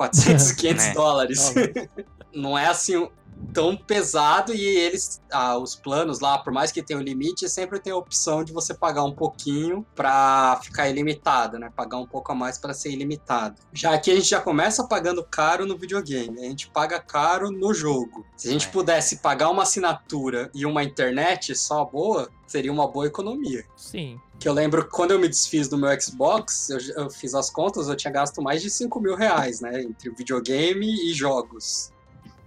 400, 0.09 0.51
500 0.53 0.85
É. 0.85 0.93
dólares. 0.93 1.53
Não 2.33 2.57
é 2.57 2.67
assim 2.67 3.09
tão 3.53 3.75
pesado 3.75 4.53
e 4.53 4.61
eles, 4.61 5.21
ah, 5.31 5.57
os 5.57 5.73
planos 5.73 6.19
lá, 6.19 6.37
por 6.37 6.51
mais 6.51 6.71
que 6.73 6.83
tenha 6.83 6.99
o 6.99 7.01
limite, 7.01 7.47
sempre 7.49 7.79
tem 7.79 7.91
a 7.91 7.95
opção 7.95 8.43
de 8.43 8.51
você 8.51 8.73
pagar 8.73 9.03
um 9.05 9.13
pouquinho 9.13 9.85
pra 9.95 10.59
ficar 10.61 10.89
ilimitado, 10.89 11.57
né? 11.57 11.71
Pagar 11.75 11.97
um 11.97 12.05
pouco 12.05 12.31
a 12.31 12.35
mais 12.35 12.57
pra 12.57 12.73
ser 12.73 12.91
ilimitado. 12.91 13.55
Já 13.73 13.93
aqui 13.93 14.11
a 14.11 14.15
gente 14.15 14.29
já 14.29 14.41
começa 14.41 14.83
pagando 14.85 15.23
caro 15.23 15.65
no 15.65 15.77
videogame, 15.77 16.37
a 16.39 16.43
gente 16.49 16.69
paga 16.69 16.99
caro 16.99 17.49
no 17.49 17.73
jogo. 17.73 18.25
Se 18.37 18.49
a 18.49 18.51
gente 18.51 18.67
É. 18.67 18.71
pudesse 18.71 19.17
pagar 19.19 19.49
uma 19.49 19.63
assinatura 19.63 20.49
e 20.53 20.65
uma 20.65 20.83
internet 20.83 21.55
só 21.55 21.85
boa, 21.85 22.29
seria 22.45 22.71
uma 22.71 22.87
boa 22.91 23.07
economia. 23.07 23.63
Sim. 23.75 24.19
Que 24.39 24.47
eu 24.47 24.53
lembro 24.53 24.85
que 24.85 24.89
quando 24.91 25.11
eu 25.11 25.19
me 25.19 25.27
desfiz 25.27 25.67
do 25.67 25.77
meu 25.77 25.89
Xbox, 25.99 26.69
eu, 26.69 26.79
eu 26.95 27.09
fiz 27.09 27.33
as 27.35 27.49
contas, 27.49 27.89
eu 27.89 27.95
tinha 27.95 28.11
gasto 28.11 28.41
mais 28.41 28.61
de 28.61 28.69
5 28.69 28.99
mil 29.01 29.15
reais, 29.15 29.59
né? 29.59 29.81
Entre 29.81 30.09
videogame 30.11 30.87
e 31.09 31.13
jogos. 31.13 31.91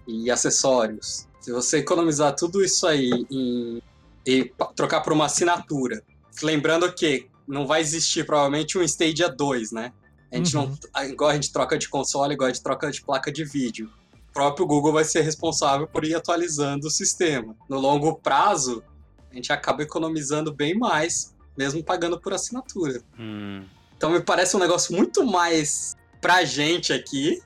E 0.07 0.29
acessórios. 0.31 1.27
Se 1.39 1.51
você 1.51 1.77
economizar 1.77 2.35
tudo 2.35 2.63
isso 2.63 2.87
aí 2.87 3.11
em, 3.29 3.81
e 4.25 4.51
trocar 4.75 5.01
por 5.01 5.13
uma 5.13 5.25
assinatura. 5.25 6.01
Lembrando 6.41 6.91
que 6.93 7.27
não 7.47 7.67
vai 7.67 7.81
existir 7.81 8.25
provavelmente 8.25 8.77
um 8.77 8.81
Stadia 8.81 9.29
2, 9.29 9.71
né? 9.71 9.93
A 10.31 10.37
gente 10.37 10.57
Uhum. 10.57 10.75
não. 10.95 11.03
Igual 11.03 11.29
a 11.29 11.35
gente 11.35 11.51
troca 11.51 11.77
de 11.77 11.87
console, 11.87 12.33
igual 12.33 12.49
a 12.49 12.53
gente 12.53 12.63
troca 12.63 12.89
de 12.89 13.03
placa 13.03 13.31
de 13.31 13.43
vídeo. 13.43 13.89
O 14.29 14.33
próprio 14.33 14.65
Google 14.65 14.93
vai 14.93 15.03
ser 15.03 15.21
responsável 15.21 15.87
por 15.87 16.03
ir 16.03 16.15
atualizando 16.15 16.87
o 16.87 16.89
sistema. 16.89 17.55
No 17.69 17.77
longo 17.79 18.15
prazo, 18.15 18.83
a 19.29 19.35
gente 19.35 19.53
acaba 19.53 19.83
economizando 19.83 20.51
bem 20.51 20.75
mais, 20.75 21.32
mesmo 21.57 21.83
pagando 21.83 22.19
por 22.19 22.33
assinatura. 22.33 23.01
Hum. 23.19 23.65
Então 23.95 24.09
me 24.09 24.21
parece 24.21 24.55
um 24.55 24.59
negócio 24.59 24.95
muito 24.95 25.25
mais 25.25 25.95
pra 26.19 26.43
gente 26.43 26.91
aqui. 26.91 27.41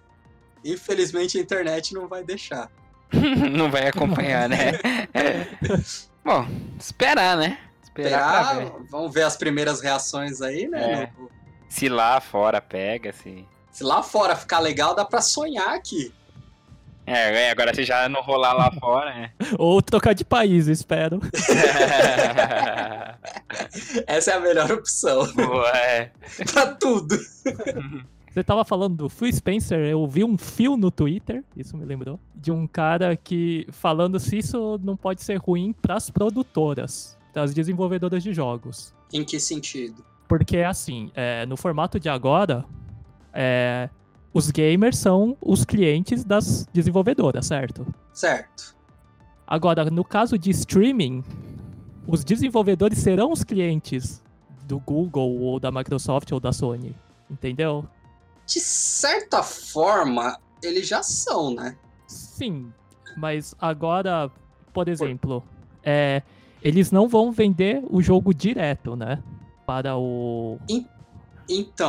Infelizmente 0.63 1.38
a 1.38 1.41
internet 1.41 1.93
não 1.93 2.08
vai 2.08 2.24
deixar. 2.24 2.70
Não 3.52 3.72
vai 3.72 3.88
acompanhar, 3.88 4.50
né? 4.50 4.74
Bom, 6.26 6.46
esperar, 6.78 7.38
né? 7.38 7.58
Esperar 7.82 8.58
ver. 8.58 8.72
Vamos 8.89 9.13
ver 9.13 9.24
as 9.24 9.38
primeiras 9.38 9.80
reações 9.80 10.41
aí, 10.41 10.67
né? 10.67 11.04
É. 11.04 11.12
Se 11.70 11.88
lá 11.88 12.20
fora 12.20 12.60
pega, 12.60 13.13
se. 13.13 13.48
Se 13.72 13.82
lá 13.84 14.04
fora 14.04 14.36
ficar 14.36 14.60
legal, 14.60 14.93
dá 14.93 15.06
pra 15.06 15.22
sonhar 15.22 15.70
aqui. 15.70 16.13
É, 17.08 17.46
é, 17.46 17.52
agora 17.52 17.74
se 17.74 17.86
já 17.86 18.10
não 18.10 18.22
rolar 18.22 18.52
lá 18.52 18.70
fora, 18.78 19.15
né? 19.15 19.32
Ou 19.58 19.82
trocar 19.82 20.13
de 20.13 20.26
país, 20.26 20.67
espero. 20.67 21.22
Essa 24.06 24.32
é 24.32 24.34
a 24.34 24.39
melhor 24.41 24.70
opção 24.72 25.26
Boa, 25.34 25.70
é. 25.70 26.12
pra 26.52 26.67
tudo. 26.76 27.17
Você 28.30 28.43
tava 28.43 28.65
falando 28.65 28.98
do 28.98 29.10
Phil 29.10 29.32
Spencer, 29.32 29.80
eu 29.80 30.06
vi 30.06 30.26
um 30.26 30.38
fio 30.38 30.76
no 30.76 30.91
Twitter, 30.91 31.46
isso 31.56 31.78
me 31.78 31.86
lembrou, 31.86 32.20
de 32.36 32.52
um 32.52 32.67
cara 32.67 33.15
que 33.15 33.65
falando 33.72 34.20
se 34.20 34.39
isso 34.39 34.78
não 34.84 34.98
pode 34.98 35.24
ser 35.24 35.38
ruim 35.38 35.74
pras 35.74 36.10
produtoras, 36.10 37.17
das 37.34 37.54
desenvolvedoras 37.54 38.22
de 38.22 38.34
jogos. 38.34 38.93
Em 39.13 39.24
que 39.24 39.39
sentido? 39.39 40.06
Porque 40.28 40.58
assim, 40.58 41.10
é, 41.15 41.46
no 41.46 41.56
formato 41.56 41.98
de 42.00 42.10
agora, 42.10 42.65
é, 43.34 43.89
os 44.38 44.52
gamers 44.52 45.00
são 45.00 45.36
os 45.41 45.65
clientes 45.65 46.23
das 46.23 46.67
desenvolvedoras, 46.71 47.47
certo? 47.47 47.88
Certo. 48.13 48.76
Agora, 49.47 49.86
no 49.86 50.06
caso 50.06 50.38
de 50.38 50.52
streaming, 50.52 51.23
os 52.06 52.23
desenvolvedores 52.23 53.00
serão 53.00 53.32
os 53.32 53.43
clientes 53.43 54.21
do 54.65 54.78
Google 54.80 55.39
ou 55.39 55.60
da 55.60 55.71
Microsoft 55.71 56.32
ou 56.32 56.39
da 56.39 56.54
Sony, 56.54 56.95
entendeu? 57.32 57.84
De 58.45 58.60
certa 58.60 59.41
forma, 59.41 60.38
eles 60.62 60.88
já 60.88 61.02
são, 61.02 61.56
né? 61.56 61.76
Sim, 62.06 62.71
mas 63.17 63.56
agora, 63.60 64.30
por 64.71 64.88
exemplo, 64.88 65.43
é, 65.82 66.21
eles 66.62 66.91
não 66.91 67.10
vão 67.10 67.32
vender 67.32 67.84
o 67.89 68.04
jogo 68.04 68.36
direto, 68.36 68.95
né? 68.95 69.23
Para 69.65 69.97
o. 69.97 70.60
Então, 70.69 70.97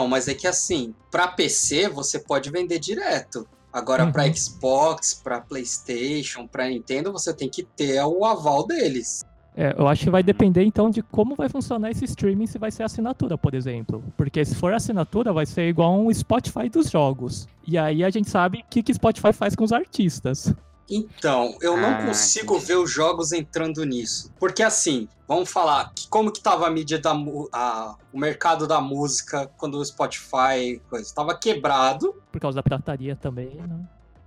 mas 0.08 0.28
é 0.28 0.34
que 0.34 0.46
assim, 0.46 0.94
pra 1.10 1.28
PC 1.28 1.88
você 1.88 2.18
pode 2.18 2.50
vender 2.50 2.78
direto. 2.78 3.46
Agora, 3.72 4.04
Uhum. 4.04 4.12
pra 4.12 4.32
Xbox, 4.32 5.14
pra 5.22 5.40
PlayStation, 5.40 6.46
pra 6.46 6.68
Nintendo, 6.68 7.12
você 7.12 7.32
tem 7.34 7.48
que 7.48 7.62
ter 7.62 8.02
o 8.02 8.24
aval 8.24 8.66
deles. 8.66 9.22
É, 9.60 9.74
eu 9.76 9.88
acho 9.88 10.04
que 10.04 10.10
vai 10.10 10.22
depender 10.22 10.62
então 10.62 10.88
de 10.88 11.02
como 11.02 11.34
vai 11.34 11.48
funcionar 11.48 11.90
esse 11.90 12.04
streaming, 12.04 12.46
se 12.46 12.58
vai 12.58 12.70
ser 12.70 12.84
assinatura, 12.84 13.36
por 13.36 13.54
exemplo. 13.54 14.04
Porque 14.16 14.44
se 14.44 14.54
for 14.54 14.72
assinatura, 14.72 15.32
vai 15.32 15.44
ser 15.46 15.68
igual 15.68 15.98
um 15.98 16.14
Spotify 16.14 16.68
dos 16.68 16.88
jogos. 16.88 17.48
E 17.66 17.76
aí 17.76 18.04
a 18.04 18.10
gente 18.10 18.30
sabe 18.30 18.58
o 18.58 18.64
que, 18.70 18.82
que 18.84 18.94
Spotify 18.94 19.32
faz 19.32 19.56
com 19.56 19.64
os 19.64 19.72
artistas. 19.72 20.54
Então, 20.90 21.56
eu 21.60 21.76
não 21.76 21.90
Ah, 21.90 22.06
consigo 22.06 22.54
entendi. 22.54 22.66
ver 22.66 22.76
os 22.78 22.90
jogos 22.90 23.32
entrando 23.32 23.84
nisso. 23.84 24.32
Porque 24.38 24.62
assim, 24.62 25.06
vamos 25.26 25.50
falar, 25.50 25.92
que 25.94 26.08
como 26.08 26.32
que 26.32 26.40
tava 26.40 26.66
a 26.66 26.70
mídia 26.70 26.98
da 26.98 27.12
a- 27.52 27.94
o 28.12 28.18
mercado 28.18 28.66
da 28.66 28.80
música 28.80 29.50
quando 29.58 29.74
o 29.78 29.84
Spotify 29.84 30.80
coisa, 30.88 31.12
tava 31.14 31.36
quebrado, 31.38 32.14
Por 32.32 32.40
causa 32.40 32.56
da 32.56 32.62
pirataria 32.62 33.14
também, 33.16 33.54
né? 33.56 33.80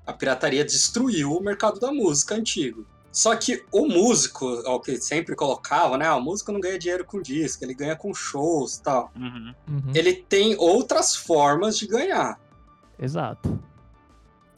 a 0.05 0.13
pirataria 0.13 0.63
destruiu 0.65 1.31
o 1.33 1.41
mercado 1.43 1.79
da 1.79 1.91
música 1.91 2.35
antigo. 2.35 2.85
Só 3.11 3.35
que 3.35 3.63
o 3.73 3.87
músico, 3.87 4.45
é 4.65 4.69
o 4.69 4.79
que 4.79 4.95
sempre 5.01 5.35
colocava, 5.35 5.97
né? 5.97 6.05
Ah, 6.07 6.15
O 6.15 6.21
músico 6.21 6.51
não 6.51 6.59
ganha 6.61 6.79
dinheiro 6.79 7.03
com 7.05 7.21
disco, 7.21 7.63
ele 7.63 7.73
ganha 7.73 7.95
com 7.95 8.13
shows 8.13 8.75
e 8.77 8.83
tal. 8.83 9.11
Uhum. 9.15 9.53
Uhum, 9.67 9.91
Ele 9.93 10.13
tem 10.13 10.55
outras 10.57 11.13
formas 11.15 11.77
de 11.77 11.87
ganhar. 11.87 12.39
Exato. 12.97 13.59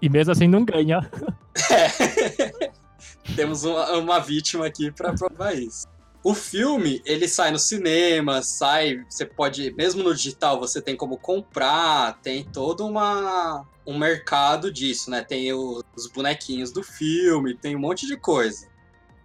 E 0.03 0.09
mesmo 0.09 0.33
assim 0.33 0.49
não 0.49 0.65
ganha. 0.65 1.09
Temos 3.37 3.63
uma, 3.63 3.93
uma 3.93 4.19
vítima 4.19 4.65
aqui 4.65 4.91
pra 4.91 5.13
provar 5.13 5.53
isso. 5.53 5.87
O 6.21 6.33
filme, 6.33 7.01
ele 7.05 7.25
sai 7.25 7.51
no 7.51 7.57
cinema, 7.57 8.41
sai, 8.41 9.01
você 9.09 9.25
pode, 9.25 9.73
mesmo 9.75 10.03
no 10.03 10.13
digital, 10.13 10.59
você 10.59 10.81
tem 10.81 10.97
como 10.97 11.17
comprar, 11.17 12.19
tem 12.21 12.43
todo 12.43 12.85
uma, 12.85 13.65
um 13.87 13.97
mercado 13.97 14.69
disso, 14.69 15.09
né? 15.09 15.23
Tem 15.23 15.53
os 15.53 16.07
bonequinhos 16.13 16.73
do 16.73 16.83
filme, 16.83 17.55
tem 17.55 17.73
um 17.73 17.79
monte 17.79 18.05
de 18.05 18.17
coisa. 18.17 18.67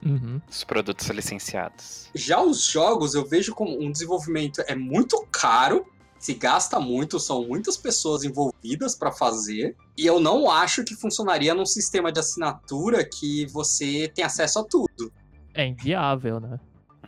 Uhum. 0.06 0.40
Os 0.48 0.62
produtos 0.62 1.08
licenciados. 1.08 2.08
Já 2.14 2.40
os 2.40 2.62
jogos, 2.62 3.16
eu 3.16 3.26
vejo 3.26 3.52
como 3.52 3.82
um 3.82 3.90
desenvolvimento 3.90 4.62
é 4.68 4.76
muito 4.76 5.26
caro, 5.32 5.84
se 6.18 6.34
gasta 6.34 6.80
muito, 6.80 7.20
são 7.20 7.46
muitas 7.46 7.76
pessoas 7.76 8.24
envolvidas 8.24 8.94
para 8.94 9.12
fazer, 9.12 9.76
e 9.96 10.04
eu 10.06 10.20
não 10.20 10.50
acho 10.50 10.84
que 10.84 10.94
funcionaria 10.94 11.54
num 11.54 11.66
sistema 11.66 12.10
de 12.10 12.20
assinatura 12.20 13.04
que 13.04 13.46
você 13.46 14.10
tem 14.14 14.24
acesso 14.24 14.58
a 14.58 14.64
tudo. 14.64 15.12
É 15.54 15.66
inviável, 15.66 16.40
né? 16.40 16.58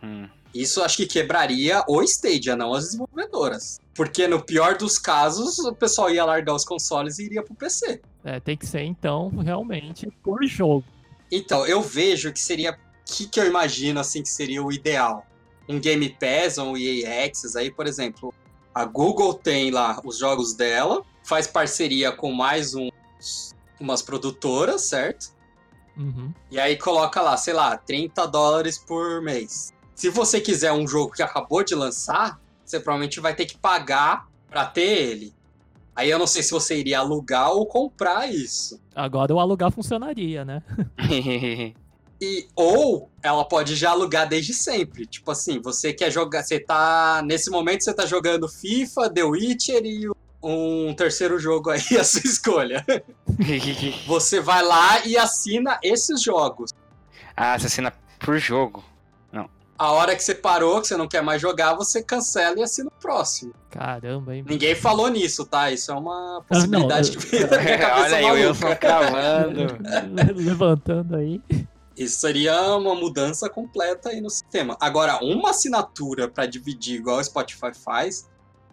Hum. 0.03 0.27
Isso 0.53 0.83
acho 0.83 0.97
que 0.97 1.05
quebraria 1.05 1.83
o 1.87 2.01
Stadia, 2.03 2.55
não 2.55 2.73
as 2.73 2.85
desenvolvedoras. 2.85 3.79
Porque 3.93 4.27
no 4.27 4.43
pior 4.43 4.77
dos 4.77 4.97
casos, 4.97 5.59
o 5.59 5.73
pessoal 5.73 6.09
ia 6.09 6.25
largar 6.25 6.53
os 6.53 6.65
consoles 6.65 7.19
e 7.19 7.25
iria 7.25 7.43
pro 7.43 7.55
PC. 7.55 8.01
É, 8.23 8.39
tem 8.39 8.57
que 8.57 8.65
ser, 8.65 8.81
então, 8.81 9.29
realmente, 9.29 10.11
por 10.21 10.43
jogo. 10.45 10.83
Então, 11.31 11.65
eu 11.65 11.81
vejo 11.81 12.33
que 12.33 12.39
seria. 12.39 12.71
O 12.71 13.13
que, 13.13 13.27
que 13.27 13.39
eu 13.39 13.47
imagino 13.47 13.99
assim 13.99 14.21
que 14.21 14.29
seria 14.29 14.63
o 14.63 14.71
ideal? 14.71 15.25
Um 15.67 15.79
Game 15.79 16.09
Pass 16.19 16.57
ou 16.57 16.73
um 16.73 16.77
EA 16.77 17.25
Access 17.25 17.57
aí, 17.57 17.71
por 17.71 17.87
exemplo. 17.87 18.33
A 18.73 18.85
Google 18.85 19.33
tem 19.33 19.71
lá 19.71 19.99
os 20.03 20.17
jogos 20.17 20.53
dela, 20.53 21.03
faz 21.23 21.47
parceria 21.47 22.11
com 22.11 22.31
mais 22.31 22.73
uns, 22.73 23.53
umas 23.79 24.01
produtoras, 24.01 24.81
certo? 24.81 25.33
Uhum. 25.97 26.33
E 26.49 26.59
aí 26.59 26.77
coloca 26.77 27.21
lá, 27.21 27.35
sei 27.35 27.53
lá, 27.53 27.75
30 27.77 28.25
dólares 28.27 28.77
por 28.77 29.21
mês. 29.21 29.73
Se 29.93 30.09
você 30.09 30.39
quiser 30.39 30.71
um 30.71 30.87
jogo 30.87 31.13
que 31.13 31.21
acabou 31.21 31.63
de 31.63 31.75
lançar, 31.75 32.39
você 32.65 32.79
provavelmente 32.79 33.19
vai 33.19 33.35
ter 33.35 33.45
que 33.45 33.57
pagar 33.57 34.27
pra 34.49 34.65
ter 34.65 34.81
ele. 34.81 35.33
Aí 35.95 36.09
eu 36.09 36.17
não 36.17 36.25
sei 36.25 36.41
se 36.41 36.51
você 36.51 36.79
iria 36.79 36.99
alugar 36.99 37.51
ou 37.51 37.65
comprar 37.65 38.31
isso. 38.31 38.81
Agora 38.95 39.33
o 39.33 39.39
alugar 39.39 39.71
funcionaria, 39.71 40.45
né? 40.45 40.63
E, 42.21 42.47
ou 42.55 43.09
ela 43.23 43.43
pode 43.43 43.75
já 43.75 43.89
alugar 43.89 44.29
desde 44.29 44.53
sempre. 44.53 45.07
Tipo 45.07 45.31
assim, 45.31 45.59
você 45.59 45.91
quer 45.91 46.11
jogar. 46.11 46.43
Você 46.43 46.59
tá. 46.59 47.23
Nesse 47.25 47.49
momento 47.49 47.83
você 47.83 47.93
tá 47.93 48.05
jogando 48.05 48.47
FIFA, 48.47 49.09
The 49.09 49.23
Witcher 49.23 49.81
e 49.83 50.07
um 50.43 50.93
terceiro 50.93 51.39
jogo 51.39 51.71
aí, 51.71 51.81
a 51.99 52.03
sua 52.03 52.21
escolha. 52.23 52.85
Você 54.07 54.39
vai 54.39 54.63
lá 54.63 55.05
e 55.05 55.17
assina 55.17 55.79
esses 55.83 56.21
jogos. 56.21 56.71
ah, 57.35 57.57
você 57.57 57.67
assina 57.67 57.93
por 58.19 58.37
jogo. 58.37 58.83
A 59.77 59.93
hora 59.93 60.15
que 60.15 60.23
você 60.23 60.35
parou, 60.35 60.79
que 60.79 60.87
você 60.87 60.95
não 60.95 61.07
quer 61.07 61.23
mais 61.23 61.41
jogar, 61.41 61.73
você 61.73 62.03
cancela 62.03 62.59
e 62.59 62.61
assina 62.61 62.87
o 62.87 63.01
próximo. 63.01 63.51
Caramba, 63.71 64.35
hein? 64.35 64.45
Ninguém 64.47 64.75
falou 64.75 65.07
nisso, 65.07 65.43
tá? 65.43 65.71
Isso 65.71 65.91
é 65.91 65.95
uma 65.95 66.43
possibilidade 66.47 67.09
não, 67.09 67.19
que 67.19 67.27
veio 67.27 67.49
da 67.49 67.59
minha 67.59 67.79
cabeça 67.79 68.05
Olha 68.05 68.15
aí, 68.15 68.23
o 68.23 68.27
maluca. 68.27 68.47
Wilson 68.47 68.75
cravando. 68.75 69.77
Levantando 70.37 71.15
aí. 71.15 71.41
Isso 71.95 72.19
seria 72.19 72.77
uma 72.77 72.95
mudança 72.95 73.49
completa 73.49 74.09
aí 74.09 74.21
no 74.21 74.29
sistema. 74.29 74.77
Agora, 74.79 75.19
uma 75.23 75.49
assinatura 75.49 76.27
pra 76.27 76.45
dividir 76.45 76.99
igual 76.99 77.19
o 77.19 77.23
Spotify 77.23 77.73
faz, 77.73 78.29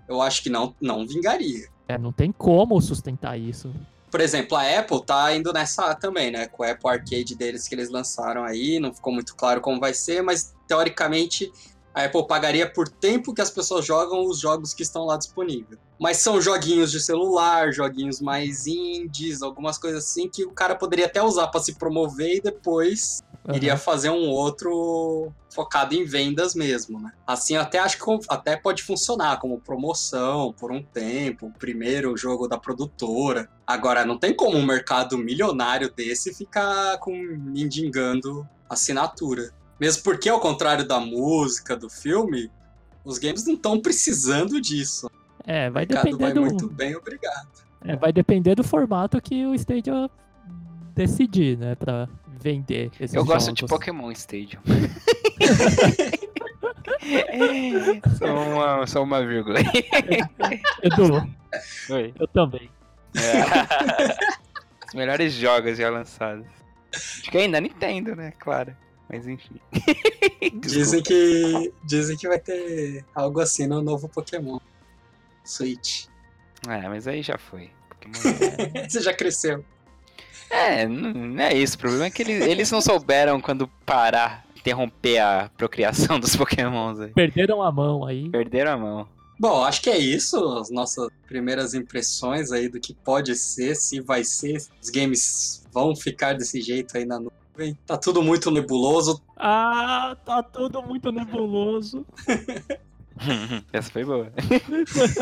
eu 0.09 0.23
acho 0.23 0.43
que 0.43 0.49
não, 0.49 0.75
não 0.81 1.07
vingaria. 1.07 1.69
É, 1.89 1.99
não 1.99 2.13
tem 2.13 2.31
como 2.31 2.81
sustentar 2.81 3.39
isso. 3.39 3.73
Por 4.11 4.21
exemplo, 4.21 4.57
a 4.57 4.79
Apple 4.79 5.05
tá 5.05 5.35
indo 5.35 5.53
nessa 5.53 5.95
também, 5.95 6.31
né? 6.31 6.47
Com 6.47 6.63
o 6.63 6.67
Apple 6.67 6.91
Arcade 6.91 7.35
deles 7.35 7.69
que 7.69 7.75
eles 7.75 7.91
lançaram 7.91 8.43
aí, 8.45 8.81
não 8.81 8.95
ficou 8.95 9.13
muito 9.13 9.37
claro 9.37 9.61
como 9.61 9.79
vai 9.79 9.93
ser, 9.93 10.23
mas 10.23 10.55
teoricamente 10.67 11.53
a 11.99 12.05
Apple 12.05 12.27
pagaria 12.27 12.71
por 12.71 12.89
tempo 12.89 13.35
que 13.35 13.41
as 13.41 13.51
pessoas 13.51 13.85
jogam 13.85 14.25
os 14.25 14.39
jogos 14.39 14.73
que 14.73 14.83
estão 14.83 15.05
lá 15.05 15.17
disponíveis. 15.17 15.81
Mas 15.99 16.19
são 16.19 16.41
joguinhos 16.41 16.93
de 16.93 17.01
celular, 17.01 17.73
joguinhos 17.73 18.21
mais 18.21 18.69
indies, 18.69 19.43
algumas 19.43 19.79
coisas 19.79 20.05
assim 20.05 20.29
que 20.29 20.45
o 20.45 20.53
cara 20.53 20.77
poderia 20.77 21.07
até 21.07 21.21
usar 21.21 21.49
pra 21.49 21.61
se 21.61 21.75
promover 21.75 22.37
e 22.37 22.41
depois 22.41 23.21
Aham. 23.49 23.57
iria 23.57 23.77
fazer 23.77 24.11
um 24.11 24.29
outro 24.29 25.33
focado 25.53 25.93
em 25.93 26.05
vendas 26.05 26.55
mesmo, 26.55 27.01
né? 27.01 27.11
Assim, 27.27 27.57
até 27.57 27.81
acho 27.81 27.99
que 27.99 28.05
até 28.29 28.57
pode 28.57 28.85
funcionar 28.85 29.41
como 29.41 29.61
promoção 29.61 30.53
por 30.53 30.71
um 30.71 30.81
tempo, 30.81 31.47
o 31.47 31.53
primeiro 31.53 32.17
jogo 32.17 32.47
da 32.47 32.57
produtora. 32.57 33.49
Agora, 33.67 34.05
não 34.05 34.17
tem 34.17 34.33
como 34.33 34.57
um 34.57 34.65
mercado 34.65 35.19
milionário 35.19 35.93
desse 35.93 36.33
ficar 36.33 36.99
com 36.99 37.13
mendigando 37.13 38.47
assinatura. 38.71 39.51
Mesmo 39.81 40.03
porque, 40.03 40.29
ao 40.29 40.41
contrário 40.41 40.87
da 40.87 40.99
música, 41.01 41.77
do 41.77 41.89
filme, 41.89 42.51
os 43.05 43.19
games 43.19 43.47
não 43.47 43.55
estão 43.55 43.81
precisando 43.81 44.61
disso. 44.61 45.11
É, 45.47 45.69
O 45.69 45.73
vai 45.73 45.87
mercado 45.87 46.05
depender 46.05 46.25
vai 46.25 46.33
do. 46.35 46.41
muito 46.41 46.69
bem, 46.69 46.97
obrigado. 46.97 47.49
É, 47.85 47.95
vai 47.97 48.13
depender 48.13 48.55
do 48.57 48.65
formato 48.65 49.21
que 49.21 49.47
o 49.47 49.55
Stadia 49.55 50.11
decidir, 50.95 51.57
né? 51.57 51.75
Pra 51.77 52.09
vender 52.41 52.91
esses 53.01 53.15
Eu 53.15 53.25
gosto 53.25 53.53
de 53.53 53.61
jogos. 53.61 53.71
Pokémon 53.71 54.11
Stadium. 54.13 54.61
só, 58.19 58.27
uma, 58.27 58.87
só 58.87 59.03
uma 59.03 59.25
vírgula. 59.25 59.61
Edu, 60.83 61.29
Oi. 61.91 62.13
eu 62.19 62.29
também. 62.29 62.71
Os 64.89 64.95
melhores 64.95 65.33
jogos 65.35 65.77
já 65.79 65.91
lançados. 65.91 66.47
Acho 66.95 67.31
que 67.31 67.39
ainda 67.39 67.61
Nintendo, 67.61 68.17
né? 68.17 68.33
Claro. 68.39 68.75
Mas 69.09 69.27
enfim. 69.27 69.57
Dizem 70.61 71.03
que, 71.03 71.73
dizem 71.85 72.17
que 72.17 72.29
vai 72.29 72.39
ter 72.39 73.05
algo 73.15 73.41
assim 73.41 73.67
no 73.67 73.81
novo 73.83 74.09
Pokémon. 74.09 74.59
Switch. 75.45 76.07
É, 76.69 76.89
mas 76.89 77.09
aí 77.09 77.23
já 77.23 77.39
foi. 77.39 77.71
Pokémon... 77.89 78.13
Você 78.89 79.01
já 79.01 79.15
cresceu. 79.15 79.65
É, 80.51 80.87
não 80.87 81.13
não 81.13 81.43
é 81.43 81.55
isso. 81.55 81.77
O 81.77 81.79
problema 81.79 82.07
é 82.07 82.11
que 82.11 82.23
eles, 82.23 82.47
eles 82.47 82.71
não 82.71 82.81
souberam 82.81 83.41
quando 83.41 83.69
parar, 83.87 84.47
interromper 84.57 85.19
a 85.19 85.51
procriação 85.57 86.21
dos 86.21 86.37
Pokémons 86.37 87.01
aí. 87.01 87.13
Perderam 87.13 87.63
a 87.63 87.73
mão 87.73 88.05
aí. 88.05 88.29
Perderam 88.29 88.73
a 88.73 88.77
mão. 88.77 89.09
Bom, 89.39 89.63
acho 89.63 89.81
que 89.83 89.91
é 89.91 89.97
isso. 89.97 90.37
As 90.59 90.71
nossas 90.71 91.09
primeiras 91.27 91.73
impressões 91.73 92.51
aí 92.51 92.69
do 92.69 92.81
que 92.81 92.93
pode 92.93 93.35
ser, 93.37 93.77
se 93.77 94.01
vai 94.01 94.25
ser. 94.25 94.57
Os 94.83 94.91
games 94.91 95.65
vão 95.73 95.95
ficar 95.95 96.35
desse 96.35 96.61
jeito 96.61 96.97
aí 96.97 97.05
na 97.05 97.21
nuvem. 97.59 97.79
Tá 97.87 97.97
tudo 97.97 98.23
muito 98.23 98.51
nebuloso. 98.51 99.21
Ah, 99.37 100.17
tá 100.25 100.43
tudo 100.43 100.81
muito 100.83 101.11
nebuloso. 101.11 102.07
Essa 103.73 103.91
foi 103.91 104.05
boa. 104.05 104.33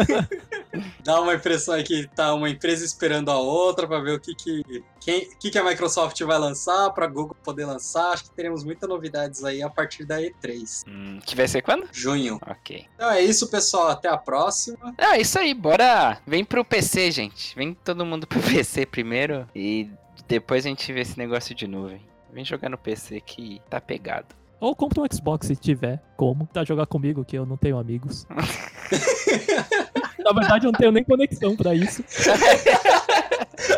Dá 1.03 1.18
uma 1.18 1.33
impressão 1.33 1.72
aí 1.72 1.83
que 1.83 2.07
tá 2.14 2.35
uma 2.35 2.51
empresa 2.51 2.85
esperando 2.85 3.31
a 3.31 3.38
outra 3.38 3.87
pra 3.87 4.01
ver 4.01 4.16
o 4.16 4.20
que 4.20 4.35
que, 4.35 4.62
quem, 5.01 5.22
o 5.22 5.38
que, 5.38 5.51
que 5.51 5.59
a 5.59 5.64
Microsoft 5.64 6.20
vai 6.20 6.38
lançar, 6.38 6.90
pra 6.90 7.07
Google 7.07 7.35
poder 7.42 7.64
lançar. 7.64 8.12
Acho 8.12 8.25
que 8.25 8.31
teremos 8.33 8.64
muitas 8.64 8.87
novidades 8.87 9.42
aí 9.42 9.62
a 9.62 9.70
partir 9.70 10.05
da 10.05 10.20
E3. 10.20 10.83
Hum, 10.87 11.20
que 11.25 11.35
vai 11.35 11.49
ser 11.49 11.62
quando? 11.62 11.88
Junho. 11.90 12.38
Ok. 12.46 12.85
Então 12.94 13.11
é 13.11 13.22
isso, 13.22 13.49
pessoal. 13.49 13.88
Até 13.88 14.11
a 14.11 14.18
próxima. 14.18 14.94
Ah, 14.99 15.18
isso 15.18 15.38
aí, 15.38 15.55
bora. 15.55 16.20
Vem 16.27 16.44
pro 16.44 16.66
PC, 16.66 17.11
gente. 17.11 17.57
Vem 17.57 17.72
todo 17.72 18.05
mundo 18.05 18.27
pro 18.27 18.40
PC 18.44 18.85
primeiro 18.85 19.49
e 19.55 19.88
depois 20.29 20.66
a 20.66 20.68
gente 20.68 20.92
vê 20.92 21.01
esse 21.01 21.16
negócio 21.16 21.55
de 21.55 21.66
nuvem. 21.66 22.03
Vem 22.37 22.44
jogar 22.44 22.68
no 22.68 22.77
PC 22.77 23.22
que 23.22 23.62
tá 23.70 23.81
pegado. 23.81 24.27
Ou 24.61 24.77
compra 24.77 25.01
um 25.01 25.07
Xbox 25.11 25.46
se 25.46 25.57
tiver 25.57 26.03
como. 26.18 26.46
Tá 26.53 26.62
jogar 26.64 26.85
comigo, 26.85 27.25
que 27.25 27.35
eu 27.35 27.46
não 27.46 27.57
tenho 27.57 27.79
amigos. 27.79 28.27
Na 30.22 30.33
verdade, 30.35 30.66
eu 30.66 30.72
não 30.72 30.79
tenho 30.79 30.92
nem 30.92 31.03
conexão 31.03 31.57
pra 31.57 31.75
isso. 31.75 32.05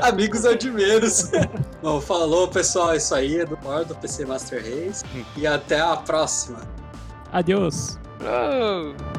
Amigos 0.03 0.45
é 0.45 0.51
o 0.51 0.59
de 0.59 0.73
menos. 0.73 1.31
Bom, 1.81 2.01
falou, 2.01 2.49
pessoal. 2.49 2.95
É 2.95 2.97
isso 2.97 3.15
aí. 3.15 3.39
É 3.39 3.45
do 3.45 3.57
do 3.85 3.95
PC 3.95 4.27
Master 4.27 4.61
Race. 4.61 5.05
E 5.37 5.47
até 5.47 5.79
a 5.79 5.97
próxima. 5.97 6.59
Adeus. 7.31 7.97
Oh! 8.21 9.18